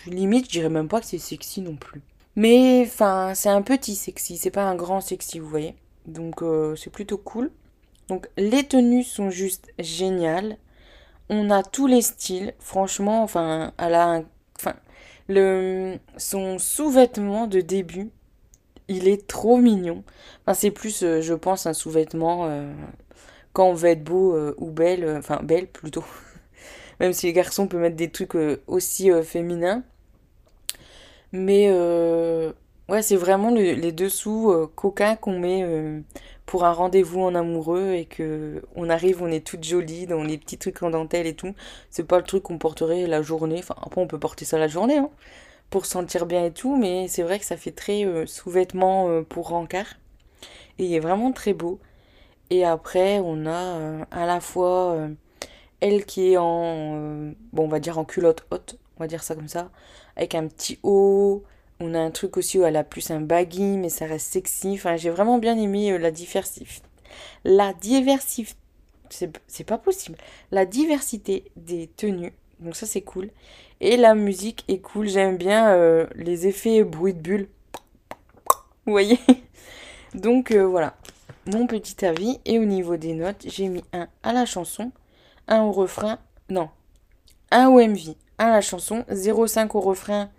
limite, 0.08 0.46
je 0.46 0.52
dirais 0.52 0.70
même 0.70 0.90
pas 0.90 1.00
que 1.00 1.06
c'est 1.08 1.18
sexy 1.20 1.62
non 1.62 1.78
plus. 1.78 2.02
Mais 2.36 2.84
enfin, 2.86 3.34
c'est 3.34 3.50
un 3.50 3.62
petit 3.62 3.96
sexy, 3.96 4.38
c'est 4.38 4.52
pas 4.52 4.66
un 4.66 4.76
grand 4.76 5.02
sexy, 5.02 5.40
vous 5.40 5.50
voyez. 5.50 5.76
Donc 6.06 6.42
euh, 6.42 6.76
c'est 6.76 6.92
plutôt 6.92 7.18
cool. 7.18 7.50
Donc 8.10 8.30
les 8.38 8.64
tenues 8.66 9.04
sont 9.04 9.30
juste 9.30 9.72
géniales. 9.80 10.58
On 11.30 11.50
a 11.50 11.64
tous 11.64 11.88
les 11.88 12.02
styles, 12.02 12.54
franchement, 12.60 13.24
enfin, 13.24 13.74
elle 13.78 13.96
a 13.96 14.08
un, 14.08 14.26
enfin, 14.58 14.76
le, 15.28 15.98
son 16.18 16.60
sous-vêtement 16.60 17.48
de 17.48 17.62
début, 17.62 18.12
il 18.88 19.08
est 19.08 19.27
trop 19.27 19.58
mignon. 19.58 20.03
Enfin, 20.46 20.53
c'est 20.53 20.72
plus, 20.72 21.03
euh, 21.03 21.22
je 21.22 21.34
pense, 21.34 21.65
un 21.65 21.74
sous-vêtement 21.74 22.46
euh, 22.48 22.72
quand 23.53 23.67
on 23.67 23.74
veut 23.74 23.89
être 23.89 24.03
beau 24.03 24.38
ou 24.58 24.72
belle, 24.72 25.17
enfin, 25.17 25.39
belle 25.44 25.67
plutôt. 25.67 26.03
Même 27.00 27.13
si 27.13 27.27
les 27.27 27.34
garçons 27.34 27.67
peuvent 27.67 27.82
mettre 27.82 27.96
des 27.96 28.12
trucs 28.12 28.36
aussi 28.67 29.12
féminins. 29.24 29.84
Mais 31.32 31.67
euh, 31.70 32.51
ouais, 32.89 33.01
c'est 33.01 33.15
vraiment 33.15 33.51
les 33.51 33.91
dessous 33.91 34.51
euh, 34.51 34.72
coquins 34.74 35.15
qu'on 35.15 35.39
met, 35.39 35.63
euh, 35.63 36.00
pour 36.46 36.63
un 36.65 36.72
rendez-vous 36.72 37.22
en 37.22 37.36
amoureux 37.36 37.94
et 37.94 38.06
que 38.06 38.63
on 38.75 38.89
arrive, 38.89 39.22
on 39.22 39.27
est 39.27 39.46
toute 39.46 39.63
jolie 39.63 40.06
dans 40.08 40.24
les 40.24 40.38
petits 40.38 40.58
trucs 40.58 40.82
en 40.84 40.89
dentelle 40.89 41.27
et 41.27 41.36
tout. 41.36 41.53
C'est 41.89 42.08
pas 42.08 42.17
le 42.17 42.24
truc 42.24 42.44
qu'on 42.44 42.58
porterait 42.58 43.08
la 43.08 43.22
journée. 43.22 43.60
Enfin, 43.60 43.75
après, 43.82 44.01
on 44.01 44.08
peut 44.08 44.20
porter 44.20 44.46
ça 44.46 44.58
la 44.58 44.67
journée, 44.67 44.98
hein, 44.98 45.10
pour 45.70 45.86
sentir 45.86 46.26
bien 46.26 46.46
et 46.46 46.52
tout, 46.52 46.76
mais 46.78 47.08
c'est 47.08 47.24
vrai 47.24 47.40
que 47.40 47.46
ça 47.46 47.58
fait 47.58 47.72
très 47.72 48.06
euh, 48.06 48.26
sous-vêtement 48.26 49.10
euh, 49.10 49.22
pour 49.22 49.50
rencard. 49.50 49.96
Et 50.80 50.86
il 50.86 50.94
est 50.94 51.00
vraiment 51.00 51.32
très 51.32 51.54
beau. 51.54 51.80
Et 52.50 52.64
après, 52.64 53.20
on 53.20 53.46
a 53.46 53.78
euh, 53.78 54.06
à 54.12 54.26
la 54.26 54.40
fois 54.40 55.10
elle 55.82 56.06
qui 56.06 56.34
est 56.34 56.38
en, 56.38 57.32
bon, 57.54 57.66
on 57.66 57.68
va 57.68 57.80
dire 57.80 57.98
en 57.98 58.06
culotte 58.06 58.46
haute, 58.52 58.80
on 58.98 59.04
va 59.04 59.08
dire 59.08 59.24
ça 59.24 59.36
comme 59.36 59.48
ça, 59.50 59.70
avec 60.16 60.36
un 60.36 60.48
petit 60.48 60.80
haut. 60.84 61.44
On 61.80 61.94
a 61.94 62.00
un 62.00 62.12
truc 62.12 62.38
aussi 62.38 62.58
où 62.58 62.64
elle 62.64 62.76
a 62.76 62.84
plus 62.84 63.12
un 63.12 63.20
baggy, 63.20 63.62
mais 63.78 63.90
ça 63.90 64.06
reste 64.06 64.32
sexy. 64.32 64.74
Enfin, 64.74 64.96
j'ai 64.96 65.10
vraiment 65.10 65.38
bien 65.40 65.58
aimé 65.58 65.98
la 65.98 66.12
diversité. 66.12 66.66
La 67.44 67.74
diversité. 67.74 68.54
C'est 69.10 69.64
pas 69.64 69.78
possible. 69.78 70.18
La 70.52 70.66
diversité 70.66 71.52
des 71.56 71.88
tenues. 71.88 72.34
Donc 72.60 72.76
ça, 72.76 72.86
c'est 72.86 73.02
cool. 73.02 73.30
Et 73.80 73.98
la 73.98 74.16
musique 74.16 74.64
est 74.68 74.80
cool. 74.80 75.08
J'aime 75.08 75.38
bien 75.38 75.70
euh, 75.70 76.08
les 76.16 76.48
effets 76.48 76.84
bruit 76.84 77.14
de 77.14 77.20
bulle. 77.20 77.48
Vous 78.86 78.92
voyez 78.92 79.20
Donc 80.14 80.52
euh, 80.52 80.66
voilà. 80.66 80.96
Mon 81.46 81.68
petit 81.68 82.06
avis. 82.06 82.40
Et 82.46 82.60
au 82.60 82.66
niveau 82.66 82.98
des 82.98 83.14
notes, 83.14 83.46
j'ai 83.46 83.68
mis 83.68 83.84
un 83.94 84.08
à 84.24 84.34
la 84.34 84.46
chanson, 84.46 84.92
un 85.48 85.62
au 85.62 85.72
refrain. 85.72 86.20
Non. 86.50 86.70
Un 87.52 87.68
au 87.68 87.80
MV, 87.80 88.16
un 88.40 88.48
à 88.48 88.52
la 88.52 88.62
chanson, 88.62 89.06
0,5 89.10 89.70
au 89.78 89.82
refrain 89.82 90.30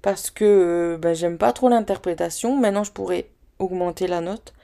parce 0.00 0.30
que 0.30 0.44
euh, 0.44 0.98
ben, 0.98 1.14
j'aime 1.14 1.38
pas 1.38 1.52
trop 1.52 1.68
l'interprétation. 1.68 2.56
Maintenant, 2.56 2.82
je 2.84 2.90
pourrais 2.92 3.28
augmenter 3.58 4.08
la 4.08 4.20
note. 4.20 4.54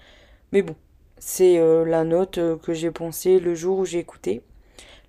Mais 0.52 0.62
bon, 0.62 0.74
c'est 1.18 1.60
la 1.84 2.04
note 2.04 2.40
que 2.62 2.72
j'ai 2.72 2.90
pensée 2.90 3.38
le 3.38 3.54
jour 3.54 3.78
où 3.78 3.84
j'ai 3.84 3.98
écouté. 3.98 4.42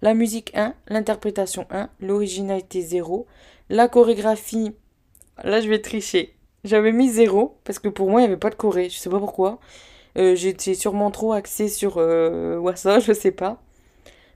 La 0.01 0.13
musique 0.13 0.51
1, 0.55 0.75
l'interprétation 0.87 1.67
1, 1.71 1.89
l'originalité 1.99 2.81
0, 2.81 3.27
la 3.69 3.87
chorégraphie, 3.89 4.71
là 5.43 5.59
je 5.59 5.67
vais 5.67 5.81
tricher. 5.81 6.35
J'avais 6.63 6.91
mis 6.91 7.09
0 7.09 7.57
parce 7.65 7.79
que 7.79 7.89
pour 7.89 8.09
moi 8.09 8.21
il 8.21 8.23
n'y 8.23 8.29
avait 8.29 8.39
pas 8.39 8.49
de 8.49 8.55
choré, 8.55 8.89
je 8.89 8.97
sais 8.97 9.09
pas 9.09 9.19
pourquoi. 9.19 9.59
Euh, 10.17 10.35
J'étais 10.35 10.73
sûrement 10.73 11.11
trop 11.11 11.33
axée 11.33 11.67
sur 11.67 11.95
euh, 11.97 12.57
Wassa, 12.57 12.99
je 13.01 13.11
sais 13.11 13.31
pas. 13.31 13.61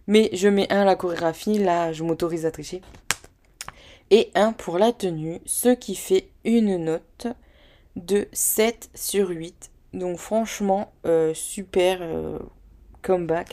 Mais 0.07 0.29
je 0.33 0.49
mets 0.49 0.71
1 0.71 0.83
la 0.83 0.95
chorégraphie, 0.95 1.59
là 1.59 1.93
je 1.93 2.03
m'autorise 2.03 2.45
à 2.45 2.51
tricher. 2.51 2.81
Et 4.11 4.31
1 4.35 4.53
pour 4.53 4.77
la 4.77 4.91
tenue, 4.91 5.39
ce 5.45 5.69
qui 5.69 5.95
fait 5.95 6.29
une 6.43 6.77
note 6.77 7.27
de 7.95 8.27
7 8.33 8.89
sur 8.93 9.29
8. 9.29 9.71
Donc 9.93 10.17
franchement, 10.17 10.91
euh, 11.05 11.33
super 11.33 11.99
euh, 12.01 12.39
comeback. 13.01 13.49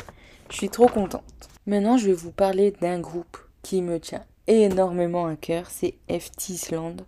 Je 0.50 0.56
suis 0.56 0.70
trop 0.70 0.88
contente. 0.88 1.49
Maintenant, 1.66 1.98
je 1.98 2.06
vais 2.06 2.14
vous 2.14 2.32
parler 2.32 2.72
d'un 2.80 3.00
groupe 3.00 3.36
qui 3.62 3.82
me 3.82 4.00
tient 4.00 4.24
énormément 4.46 5.26
à 5.26 5.36
cœur, 5.36 5.66
c'est 5.70 5.94
FT 6.08 6.50
Island. 6.50 7.02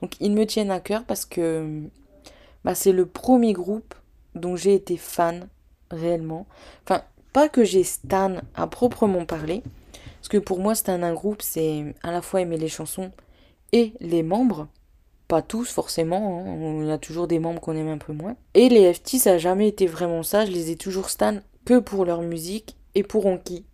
Donc, 0.00 0.12
ils 0.20 0.32
me 0.32 0.46
tiennent 0.46 0.70
à 0.70 0.80
cœur 0.80 1.04
parce 1.04 1.24
que 1.24 1.82
bah, 2.64 2.74
c'est 2.74 2.92
le 2.92 3.06
premier 3.06 3.52
groupe 3.52 3.94
dont 4.34 4.56
j'ai 4.56 4.74
été 4.74 4.96
fan 4.96 5.48
réellement. 5.90 6.46
Enfin, 6.84 7.02
pas 7.32 7.48
que 7.48 7.64
j'ai 7.64 7.84
stan 7.84 8.36
à 8.54 8.66
proprement 8.66 9.24
parler, 9.24 9.62
parce 10.20 10.28
que 10.28 10.38
pour 10.38 10.60
moi, 10.60 10.74
stan 10.74 11.02
un 11.02 11.14
groupe, 11.14 11.42
c'est 11.42 11.94
à 12.02 12.12
la 12.12 12.22
fois 12.22 12.40
aimer 12.40 12.56
les 12.56 12.68
chansons 12.68 13.10
et 13.72 13.92
les 14.00 14.22
membres. 14.22 14.68
Pas 15.28 15.42
tous 15.42 15.70
forcément, 15.70 16.38
hein. 16.38 16.44
on 16.46 16.88
a 16.88 16.96
toujours 16.96 17.26
des 17.26 17.38
membres 17.38 17.60
qu'on 17.60 17.76
aime 17.76 17.88
un 17.88 17.98
peu 17.98 18.14
moins. 18.14 18.36
Et 18.54 18.68
les 18.70 18.92
FT, 18.94 19.18
ça 19.18 19.32
n'a 19.32 19.38
jamais 19.38 19.68
été 19.68 19.86
vraiment 19.86 20.22
ça, 20.22 20.46
je 20.46 20.50
les 20.50 20.70
ai 20.70 20.76
toujours 20.76 21.10
stan 21.10 21.38
que 21.66 21.78
pour 21.78 22.06
leur 22.06 22.22
musique 22.22 22.77
et 22.98 23.02
pour 23.04 23.26
qui 23.44 23.64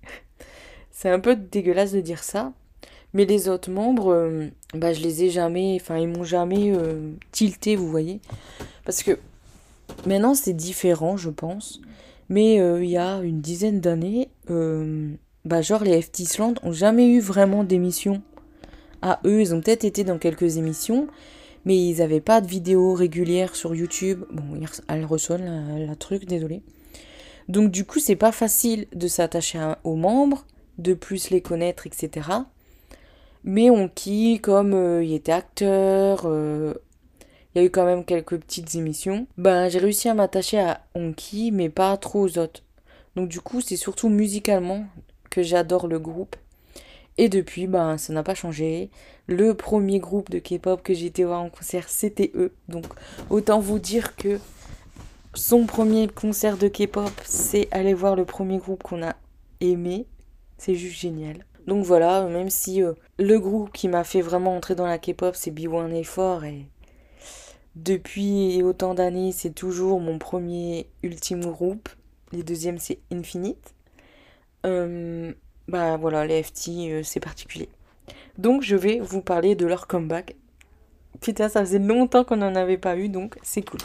C'est 0.91 1.09
un 1.09 1.19
peu 1.19 1.35
dégueulasse 1.35 1.93
de 1.93 2.01
dire 2.01 2.23
ça, 2.23 2.53
mais 3.15 3.25
les 3.25 3.49
autres 3.49 3.71
membres, 3.71 4.13
euh, 4.13 4.49
bah, 4.75 4.93
je 4.93 5.01
les 5.01 5.25
ai 5.25 5.31
jamais, 5.31 5.79
enfin, 5.81 5.99
ils 5.99 6.09
m'ont 6.09 6.25
jamais 6.25 6.73
euh, 6.73 7.13
tilté, 7.33 7.75
vous 7.75 7.89
voyez. 7.89 8.21
Parce 8.85 9.03
que 9.03 9.19
maintenant, 10.07 10.35
c'est 10.35 10.53
différent, 10.53 11.17
je 11.17 11.31
pense. 11.31 11.81
Mais 12.29 12.61
euh, 12.61 12.85
il 12.85 12.91
y 12.91 12.97
a 12.97 13.21
une 13.23 13.41
dizaine 13.41 13.81
d'années, 13.81 14.29
bah, 15.45 15.63
genre 15.63 15.85
les 15.85 16.01
FT 16.01 16.21
Island 16.21 16.59
ont 16.63 16.73
jamais 16.73 17.07
eu 17.09 17.21
vraiment 17.21 17.65
d'émission 17.65 18.23
à 19.01 19.21
eux. 19.25 19.41
Ils 19.41 19.55
ont 19.55 19.61
peut-être 19.61 19.85
été 19.85 20.05
dans 20.05 20.19
quelques 20.19 20.57
émissions, 20.57 21.07
mais 21.65 21.77
ils 21.77 21.99
n'avaient 21.99 22.21
pas 22.21 22.41
de 22.41 22.47
vidéos 22.47 22.95
régulières 22.95 23.57
sur 23.57 23.75
YouTube. 23.75 24.25
Bon, 24.33 24.61
elle 24.89 25.05
ressonne 25.05 25.45
la, 25.45 25.87
la 25.87 25.97
truc, 25.97 26.25
désolé. 26.27 26.63
Donc 27.49 27.71
du 27.71 27.85
coup, 27.85 27.99
c'est 27.99 28.17
pas 28.17 28.33
facile 28.33 28.87
de 28.95 29.09
s'attacher 29.09 29.61
aux 29.85 29.97
membres, 29.97 30.47
de 30.79 30.95
plus 30.95 31.31
les 31.31 31.41
connaître, 31.41 31.87
etc. 31.87 32.29
Mais 33.45 33.71
Onki, 33.71 34.41
comme 34.41 34.73
euh, 34.73 35.05
il 35.05 35.13
était 35.13 35.33
acteur, 35.33 36.23
euh, 36.25 36.75
il 37.55 37.59
y 37.59 37.61
a 37.63 37.67
eu 37.67 37.71
quand 37.71 37.85
même 37.85 38.05
quelques 38.05 38.39
petites 38.39 38.75
émissions, 38.75 39.27
ben 39.37 39.69
j'ai 39.69 39.79
réussi 39.79 40.09
à 40.09 40.15
m'attacher 40.15 40.59
à 40.59 40.81
Onki, 40.95 41.53
mais 41.53 41.69
pas 41.69 41.97
trop 41.99 42.23
aux 42.23 42.39
autres. 42.39 42.63
Donc 43.17 43.29
du 43.29 43.41
coup, 43.41 43.61
c'est 43.61 43.77
surtout 43.77 44.09
musicalement 44.09 44.87
que 45.31 45.43
j'adore 45.43 45.87
le 45.87 45.99
groupe. 45.99 46.37
Et 47.17 47.29
depuis, 47.29 47.67
ben 47.67 47.97
ça 47.97 48.13
n'a 48.13 48.23
pas 48.23 48.35
changé. 48.35 48.91
Le 49.27 49.55
premier 49.55 50.01
groupe 50.01 50.31
de 50.31 50.39
K-pop 50.39 50.83
que 50.83 50.95
j'ai 50.95 51.07
été 51.07 51.25
voir 51.25 51.43
en 51.43 51.51
concert, 51.51 51.89
c'était 51.89 52.33
eux. 52.35 52.53
Donc 52.69 52.87
autant 53.31 53.61
vous 53.61 53.79
dire 53.79 54.17
que 54.17 54.41
son 55.35 55.67
premier 55.67 56.09
concert 56.09 56.57
de 56.57 56.69
K-pop, 56.69 57.11
c'est 57.25 57.69
aller 57.71 57.95
voir 57.95 58.17
le 58.17 58.25
premier 58.25 58.59
groupe 58.59 58.83
qu'on 58.83 59.03
a 59.03 59.17
aimé. 59.61 60.07
C'est 60.59 60.75
juste 60.75 60.99
génial. 60.99 61.45
Donc 61.67 61.85
voilà, 61.85 62.27
même 62.29 62.51
si 62.51 62.83
euh, 62.83 62.93
le 63.19 63.39
groupe 63.39 63.73
qui 63.73 63.89
m'a 63.89 64.05
fait 64.05 64.21
vraiment 64.21 64.57
entrer 64.57 64.75
dans 64.75 64.87
la 64.87 64.99
K-pop, 64.99 65.35
c'est 65.35 65.51
B1A4 65.51 66.45
et 66.45 66.67
depuis 67.75 68.63
autant 68.63 68.95
d'années, 68.95 69.33
c'est 69.33 69.51
toujours 69.51 70.01
mon 70.01 70.19
premier 70.19 70.87
ultime 71.03 71.45
groupe. 71.45 71.89
Les 72.33 72.45
deuxièmes, 72.45 72.79
c'est 72.79 73.01
Infinite. 73.11 73.75
Euh, 74.65 75.33
bah 75.67 75.97
voilà, 75.97 76.27
les 76.27 76.43
FT, 76.43 76.69
euh, 76.69 77.03
c'est 77.03 77.21
particulier. 77.21 77.69
Donc 78.39 78.63
je 78.63 78.77
vais 78.77 79.01
vous 79.01 79.23
parler 79.23 79.57
de 79.57 79.67
leur 79.67 79.87
comeback. 79.87 80.37
Putain, 81.21 81.49
ça 81.49 81.61
faisait 81.61 81.79
longtemps 81.79 82.25
qu'on 82.25 82.37
n'en 82.37 82.55
avait 82.55 82.79
pas 82.79 82.97
eu, 82.97 83.09
donc 83.09 83.39
c'est 83.43 83.63
cool. 83.63 83.81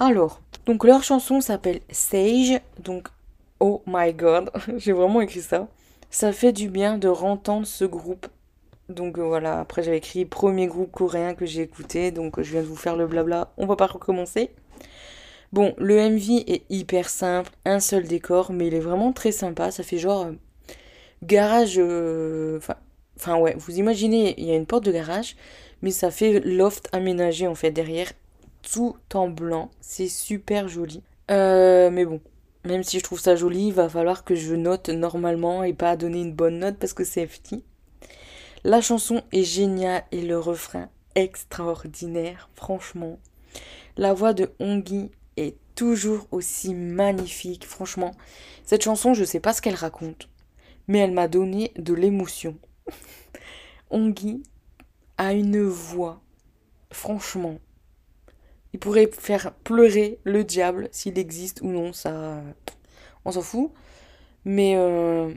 Alors, 0.00 0.40
donc 0.66 0.84
leur 0.84 1.02
chanson 1.02 1.40
s'appelle 1.40 1.80
Sage, 1.90 2.60
donc 2.78 3.08
oh 3.60 3.82
my 3.86 4.12
god, 4.12 4.50
j'ai 4.76 4.92
vraiment 4.92 5.20
écrit 5.20 5.42
ça. 5.42 5.68
Ça 6.10 6.32
fait 6.32 6.52
du 6.52 6.68
bien 6.68 6.98
de 6.98 7.08
rentendre 7.08 7.66
ce 7.66 7.84
groupe. 7.84 8.26
Donc 8.88 9.18
euh, 9.18 9.22
voilà, 9.22 9.60
après 9.60 9.82
j'avais 9.82 9.98
écrit 9.98 10.24
premier 10.24 10.66
groupe 10.66 10.90
coréen 10.90 11.34
que 11.34 11.46
j'ai 11.46 11.62
écouté, 11.62 12.10
donc 12.10 12.40
je 12.40 12.50
viens 12.52 12.62
de 12.62 12.66
vous 12.66 12.76
faire 12.76 12.96
le 12.96 13.06
blabla, 13.06 13.52
on 13.56 13.66
va 13.66 13.76
pas 13.76 13.86
recommencer. 13.86 14.50
Bon, 15.52 15.74
le 15.78 15.96
MV 16.10 16.44
est 16.46 16.62
hyper 16.70 17.08
simple, 17.08 17.50
un 17.64 17.78
seul 17.78 18.04
décor, 18.04 18.52
mais 18.52 18.68
il 18.68 18.74
est 18.74 18.80
vraiment 18.80 19.12
très 19.12 19.32
sympa, 19.32 19.70
ça 19.70 19.82
fait 19.82 19.98
genre 19.98 20.26
euh, 20.26 20.32
garage... 21.22 21.74
Euh, 21.78 22.58
enfin 23.16 23.36
ouais, 23.36 23.54
vous 23.58 23.78
imaginez, 23.78 24.34
il 24.38 24.46
y 24.46 24.50
a 24.50 24.56
une 24.56 24.66
porte 24.66 24.84
de 24.84 24.92
garage, 24.92 25.36
mais 25.82 25.90
ça 25.90 26.10
fait 26.10 26.40
loft 26.40 26.88
aménagé 26.92 27.46
en 27.46 27.54
fait 27.54 27.70
derrière 27.70 28.12
tout 28.62 28.96
en 29.14 29.28
blanc. 29.28 29.70
C'est 29.80 30.08
super 30.08 30.68
joli. 30.68 31.02
Euh, 31.30 31.90
mais 31.90 32.04
bon, 32.04 32.20
même 32.64 32.82
si 32.82 32.98
je 32.98 33.04
trouve 33.04 33.20
ça 33.20 33.36
joli, 33.36 33.68
il 33.68 33.74
va 33.74 33.88
falloir 33.88 34.24
que 34.24 34.34
je 34.34 34.54
note 34.54 34.88
normalement 34.88 35.64
et 35.64 35.72
pas 35.72 35.96
donner 35.96 36.20
une 36.20 36.32
bonne 36.32 36.58
note 36.58 36.76
parce 36.78 36.92
que 36.92 37.04
c'est 37.04 37.26
FT. 37.26 37.56
La 38.64 38.80
chanson 38.80 39.22
est 39.32 39.42
géniale 39.42 40.04
et 40.12 40.22
le 40.22 40.38
refrain 40.38 40.88
extraordinaire, 41.14 42.48
franchement. 42.54 43.18
La 43.96 44.14
voix 44.14 44.32
de 44.32 44.50
Hongi 44.60 45.10
est 45.36 45.56
toujours 45.74 46.26
aussi 46.30 46.74
magnifique, 46.74 47.66
franchement. 47.66 48.12
Cette 48.64 48.82
chanson, 48.82 49.14
je 49.14 49.24
sais 49.24 49.40
pas 49.40 49.52
ce 49.52 49.60
qu'elle 49.60 49.74
raconte, 49.74 50.28
mais 50.86 50.98
elle 50.98 51.12
m'a 51.12 51.28
donné 51.28 51.72
de 51.76 51.92
l'émotion. 51.94 52.56
Hongi 53.90 54.42
a 55.18 55.32
une 55.32 55.62
voix, 55.62 56.20
franchement, 56.90 57.58
il 58.72 58.78
pourrait 58.78 59.10
faire 59.12 59.52
pleurer 59.52 60.18
le 60.24 60.44
diable 60.44 60.88
s'il 60.92 61.18
existe 61.18 61.60
ou 61.62 61.68
non, 61.68 61.92
ça. 61.92 62.42
On 63.24 63.32
s'en 63.32 63.42
fout. 63.42 63.72
Mais 64.44 64.74
euh, 64.76 65.32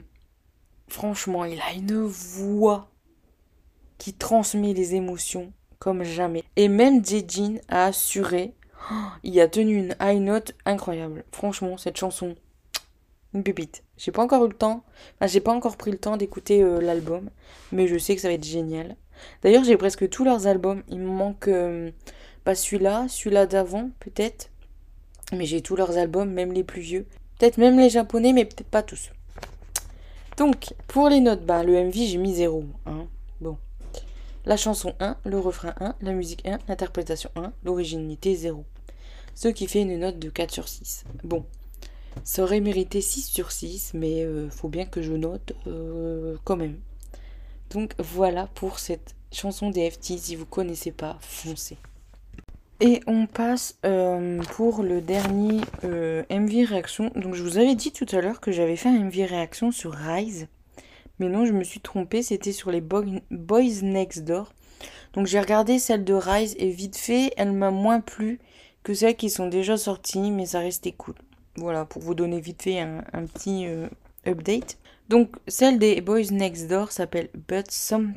franchement, 0.88 1.44
il 1.44 1.60
a 1.60 1.72
une 1.72 2.02
voix 2.02 2.90
qui 3.98 4.12
transmet 4.12 4.72
les 4.72 4.94
émotions 4.94 5.52
comme 5.78 6.02
jamais. 6.02 6.44
Et 6.56 6.68
même 6.68 7.04
Jejin 7.04 7.56
a 7.68 7.86
assuré, 7.86 8.54
il 9.22 9.38
a 9.40 9.48
tenu 9.48 9.76
une 9.76 9.96
high 10.00 10.20
note 10.20 10.54
incroyable. 10.64 11.24
Franchement, 11.32 11.76
cette 11.76 11.96
chanson, 11.96 12.34
une 13.34 13.42
pépite. 13.42 13.84
J'ai 13.96 14.12
pas 14.12 14.22
encore 14.22 14.44
eu 14.44 14.48
le 14.48 14.54
temps, 14.54 14.84
enfin, 15.16 15.26
j'ai 15.26 15.40
pas 15.40 15.52
encore 15.52 15.76
pris 15.76 15.90
le 15.90 15.98
temps 15.98 16.16
d'écouter 16.16 16.62
euh, 16.62 16.80
l'album, 16.80 17.30
mais 17.72 17.86
je 17.86 17.96
sais 17.96 18.14
que 18.14 18.20
ça 18.20 18.28
va 18.28 18.34
être 18.34 18.44
génial. 18.44 18.96
D'ailleurs, 19.42 19.64
j'ai 19.64 19.76
presque 19.78 20.08
tous 20.10 20.24
leurs 20.24 20.46
albums. 20.46 20.82
Il 20.88 20.98
me 20.98 21.08
manque 21.08 21.48
euh, 21.48 21.90
pas 22.46 22.54
celui-là, 22.54 23.06
celui-là 23.08 23.46
d'avant, 23.46 23.90
peut-être. 23.98 24.50
Mais 25.32 25.46
j'ai 25.46 25.62
tous 25.62 25.74
leurs 25.74 25.98
albums, 25.98 26.30
même 26.30 26.52
les 26.52 26.62
plus 26.62 26.80
vieux. 26.80 27.04
Peut-être 27.36 27.58
même 27.58 27.76
les 27.76 27.90
japonais, 27.90 28.32
mais 28.32 28.44
peut-être 28.44 28.70
pas 28.70 28.84
tous. 28.84 29.10
Donc, 30.36 30.72
pour 30.86 31.08
les 31.08 31.18
notes, 31.18 31.44
bah, 31.44 31.64
le 31.64 31.72
MV, 31.72 31.92
j'ai 31.92 32.18
mis 32.18 32.36
0. 32.36 32.64
Hein. 32.86 33.08
Bon. 33.40 33.58
La 34.44 34.56
chanson 34.56 34.94
1, 35.00 35.16
le 35.24 35.40
refrain 35.40 35.74
1, 35.80 35.96
la 36.00 36.12
musique 36.12 36.46
1, 36.46 36.60
l'interprétation 36.68 37.30
1, 37.34 37.52
l'originalité 37.64 38.36
0. 38.36 38.64
Ce 39.34 39.48
qui 39.48 39.66
fait 39.66 39.82
une 39.82 39.98
note 39.98 40.20
de 40.20 40.30
4 40.30 40.52
sur 40.52 40.68
6. 40.68 41.02
Bon. 41.24 41.44
Ça 42.22 42.44
aurait 42.44 42.60
mérité 42.60 43.00
6 43.00 43.22
sur 43.22 43.50
6, 43.50 43.90
mais 43.94 44.22
euh, 44.22 44.48
faut 44.50 44.68
bien 44.68 44.86
que 44.86 45.02
je 45.02 45.14
note 45.14 45.52
euh, 45.66 46.36
quand 46.44 46.56
même. 46.56 46.78
Donc 47.70 47.94
voilà 47.98 48.46
pour 48.54 48.78
cette 48.78 49.16
chanson 49.32 49.70
des 49.70 49.90
FT. 49.90 50.16
Si 50.16 50.36
vous 50.36 50.46
connaissez 50.46 50.92
pas, 50.92 51.18
foncez. 51.20 51.76
Et 52.80 53.00
on 53.06 53.26
passe 53.26 53.78
euh, 53.86 54.42
pour 54.54 54.82
le 54.82 55.00
dernier 55.00 55.60
MV 55.82 56.66
réaction. 56.66 57.10
Donc 57.14 57.34
je 57.34 57.42
vous 57.42 57.56
avais 57.56 57.74
dit 57.74 57.92
tout 57.92 58.06
à 58.12 58.20
l'heure 58.20 58.40
que 58.40 58.52
j'avais 58.52 58.76
fait 58.76 58.90
un 58.90 59.04
MV 59.04 59.24
réaction 59.24 59.72
sur 59.72 59.92
Rise. 59.92 60.48
Mais 61.18 61.28
non, 61.28 61.46
je 61.46 61.52
me 61.52 61.64
suis 61.64 61.80
trompée, 61.80 62.22
c'était 62.22 62.52
sur 62.52 62.70
les 62.70 62.82
Boys 62.82 63.82
Next 63.82 64.24
Door. 64.24 64.52
Donc 65.14 65.26
j'ai 65.26 65.40
regardé 65.40 65.78
celle 65.78 66.04
de 66.04 66.12
Rise 66.12 66.54
et 66.58 66.68
vite 66.68 66.96
fait, 66.96 67.32
elle 67.38 67.52
m'a 67.52 67.70
moins 67.70 68.00
plu 68.00 68.38
que 68.82 68.92
celles 68.92 69.16
qui 69.16 69.30
sont 69.30 69.48
déjà 69.48 69.78
sorties, 69.78 70.30
mais 70.30 70.46
ça 70.46 70.60
restait 70.60 70.92
cool. 70.92 71.14
Voilà, 71.56 71.86
pour 71.86 72.02
vous 72.02 72.14
donner 72.14 72.38
vite 72.38 72.62
fait 72.62 72.78
un, 72.78 73.02
petit 73.32 73.66
euh, 73.66 73.88
update. 74.26 74.78
Donc, 75.08 75.36
celle 75.48 75.78
des 75.78 76.00
Boys 76.02 76.30
Next 76.30 76.68
Door 76.68 76.92
s'appelle 76.92 77.30
But 77.48 77.70
Some, 77.70 78.14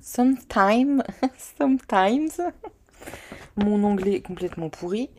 Sometime, 0.00 1.02
Sometimes. 1.58 2.40
Mon 3.56 3.84
anglais 3.84 4.14
est 4.14 4.22
complètement 4.22 4.68
pourri. 4.68 5.10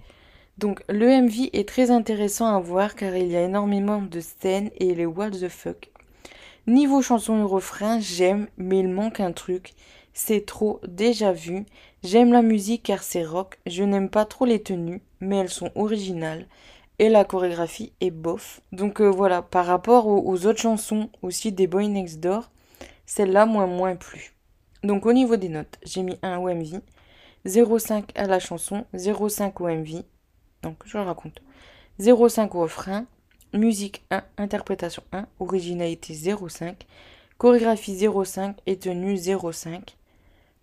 Donc, 0.58 0.82
le 0.90 1.22
MV 1.22 1.50
est 1.54 1.68
très 1.68 1.92
intéressant 1.92 2.56
à 2.56 2.60
voir 2.60 2.96
car 2.96 3.16
il 3.16 3.28
y 3.28 3.36
a 3.36 3.44
énormément 3.44 4.02
de 4.02 4.20
scènes 4.20 4.72
et 4.78 4.96
les 4.96 5.06
what 5.06 5.32
the 5.32 5.50
fuck. 5.50 5.90
Niveau 6.68 7.02
chanson 7.02 7.40
et 7.40 7.44
refrain, 7.44 8.00
j'aime, 8.00 8.48
mais 8.58 8.80
il 8.80 8.88
manque 8.88 9.20
un 9.20 9.32
truc. 9.32 9.74
C'est 10.14 10.46
trop 10.46 10.80
déjà 10.88 11.32
vu. 11.34 11.66
J'aime 12.04 12.32
la 12.32 12.42
musique 12.42 12.84
car 12.84 13.04
c'est 13.04 13.26
rock. 13.26 13.60
Je 13.66 13.84
n'aime 13.84 14.10
pas 14.10 14.26
trop 14.26 14.46
les 14.46 14.62
tenues, 14.62 15.02
mais 15.20 15.38
elles 15.38 15.50
sont 15.50 15.72
originales 15.76 16.48
et 17.00 17.10
la 17.10 17.26
chorégraphie 17.26 17.92
est 18.02 18.12
bof. 18.12 18.62
Donc 18.72 19.02
euh, 19.02 19.10
voilà, 19.10 19.42
par 19.42 19.66
rapport 19.66 20.08
aux, 20.08 20.46
autres 20.46 20.62
chansons 20.62 21.10
aussi 21.22 21.52
des 21.52 21.68
Boy 21.68 21.88
Next 21.88 22.20
Door, 22.20 22.50
celle-là 23.06 23.46
moins 23.46 23.68
moins 23.68 23.96
plus. 23.96 24.34
Donc 24.84 25.06
au 25.06 25.14
niveau 25.14 25.36
des 25.36 25.50
notes, 25.50 25.78
j'ai 25.84 26.04
mis 26.04 26.18
1 26.22 26.38
au 26.38 26.50
MV, 26.50 26.80
0,5 27.46 28.06
à 28.16 28.28
la 28.28 28.40
chanson, 28.40 28.86
0,5 28.94 29.54
au 29.62 29.68
MV, 29.68 30.04
donc 30.64 30.78
je 30.86 30.98
le 30.98 31.04
raconte, 31.04 31.42
0,5 32.00 32.56
au 32.56 32.62
refrain, 32.62 33.06
musique 33.54 34.04
1, 34.12 34.24
interprétation 34.38 35.04
1, 35.12 35.28
originalité 35.40 36.14
0,5, 36.14 36.74
chorégraphie 37.38 37.96
0,5 37.96 38.56
et 38.66 38.78
tenue 38.78 39.16
0,5. 39.16 39.82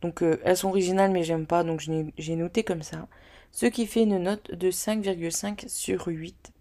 Donc 0.01 0.23
euh, 0.23 0.41
elles 0.45 0.57
sont 0.57 0.69
originales 0.69 1.13
mais 1.13 1.23
j'aime 1.23 1.47
pas, 1.47 1.63
donc 1.63 1.81
j'ai 2.19 2.37
noté 2.37 2.65
comme 2.65 2.83
ça 2.83 3.07
ce 3.53 3.67
qui 3.67 3.87
fait 3.87 4.03
une 4.03 4.19
note 4.19 4.51
de 4.51 4.71
5,5 4.71 5.69
sur 5.69 6.09
8. 6.09 6.53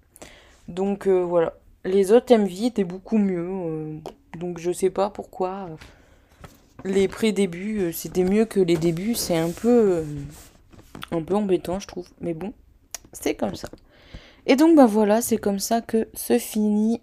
Donc 0.67 1.07
euh, 1.07 1.21
voilà. 1.21 1.53
Les 1.83 2.11
autres 2.11 2.35
MV 2.35 2.65
étaient 2.65 2.83
beaucoup 2.83 3.17
mieux. 3.17 3.47
Euh, 3.49 3.97
donc 4.37 4.59
je 4.59 4.71
sais 4.71 4.91
pas 4.91 5.09
pourquoi. 5.09 5.69
Euh, 6.85 6.89
les 6.89 7.07
pré-débuts, 7.07 7.91
c'était 7.93 8.23
mieux 8.23 8.45
que 8.45 8.59
les 8.59 8.77
débuts. 8.77 9.15
C'est 9.15 9.37
un 9.37 9.51
peu, 9.51 10.03
un 11.11 11.21
peu 11.21 11.35
embêtant, 11.35 11.79
je 11.79 11.87
trouve. 11.87 12.07
Mais 12.21 12.33
bon, 12.33 12.53
c'est 13.13 13.35
comme 13.35 13.55
ça. 13.55 13.69
Et 14.47 14.55
donc 14.55 14.75
bah 14.75 14.87
voilà, 14.87 15.21
c'est 15.21 15.37
comme 15.37 15.59
ça 15.59 15.81
que 15.81 16.07
se 16.13 16.39
finit 16.39 16.99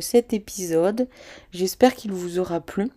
cet 0.00 0.32
épisode. 0.32 1.08
J'espère 1.52 1.94
qu'il 1.94 2.12
vous 2.12 2.38
aura 2.38 2.60
plu. 2.60 2.88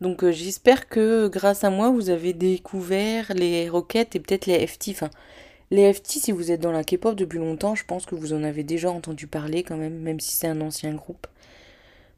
Donc 0.00 0.24
euh, 0.24 0.32
j'espère 0.32 0.88
que 0.88 1.28
grâce 1.28 1.64
à 1.64 1.70
moi, 1.70 1.90
vous 1.90 2.10
avez 2.10 2.32
découvert 2.32 3.32
les 3.34 3.68
roquettes 3.68 4.16
et 4.16 4.20
peut-être 4.20 4.46
les 4.46 4.66
FT. 4.66 4.90
Enfin, 4.90 5.10
les 5.70 5.92
FT, 5.92 6.18
si 6.18 6.32
vous 6.32 6.50
êtes 6.50 6.60
dans 6.60 6.72
la 6.72 6.84
K-pop 6.84 7.14
depuis 7.14 7.38
longtemps, 7.38 7.74
je 7.74 7.84
pense 7.84 8.04
que 8.06 8.14
vous 8.14 8.32
en 8.32 8.44
avez 8.44 8.64
déjà 8.64 8.90
entendu 8.90 9.26
parler 9.26 9.62
quand 9.62 9.76
même, 9.76 9.98
même 10.00 10.20
si 10.20 10.32
c'est 10.32 10.46
un 10.46 10.60
ancien 10.60 10.92
groupe. 10.94 11.26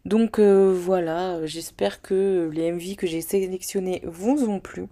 Donc 0.07 0.38
euh, 0.38 0.73
voilà, 0.73 1.45
j'espère 1.47 2.01
que 2.01 2.49
les 2.53 2.71
MV 2.71 2.95
que 2.95 3.09
j'ai 3.09 3.21
sélectionnés 3.21 4.03
vous 4.05 4.49
ont 4.49 4.61
plu. 4.61 4.87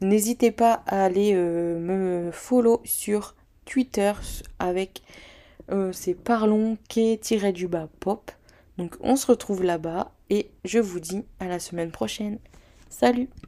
N'hésitez 0.00 0.50
pas 0.50 0.82
à 0.88 1.04
aller 1.04 1.30
euh, 1.36 1.78
me 1.78 2.32
follow 2.32 2.80
sur 2.84 3.36
Twitter 3.64 4.12
avec 4.58 5.02
c'est 5.92 6.14
parlons 6.14 6.76
du 7.52 7.68
bas 7.68 7.88
pop. 8.00 8.32
Donc 8.78 8.96
on 9.00 9.14
se 9.14 9.28
retrouve 9.28 9.62
là-bas 9.62 10.10
et 10.28 10.50
je 10.64 10.80
vous 10.80 10.98
dis 10.98 11.22
à 11.38 11.46
la 11.46 11.60
semaine 11.60 11.92
prochaine. 11.92 12.38
Salut 12.88 13.28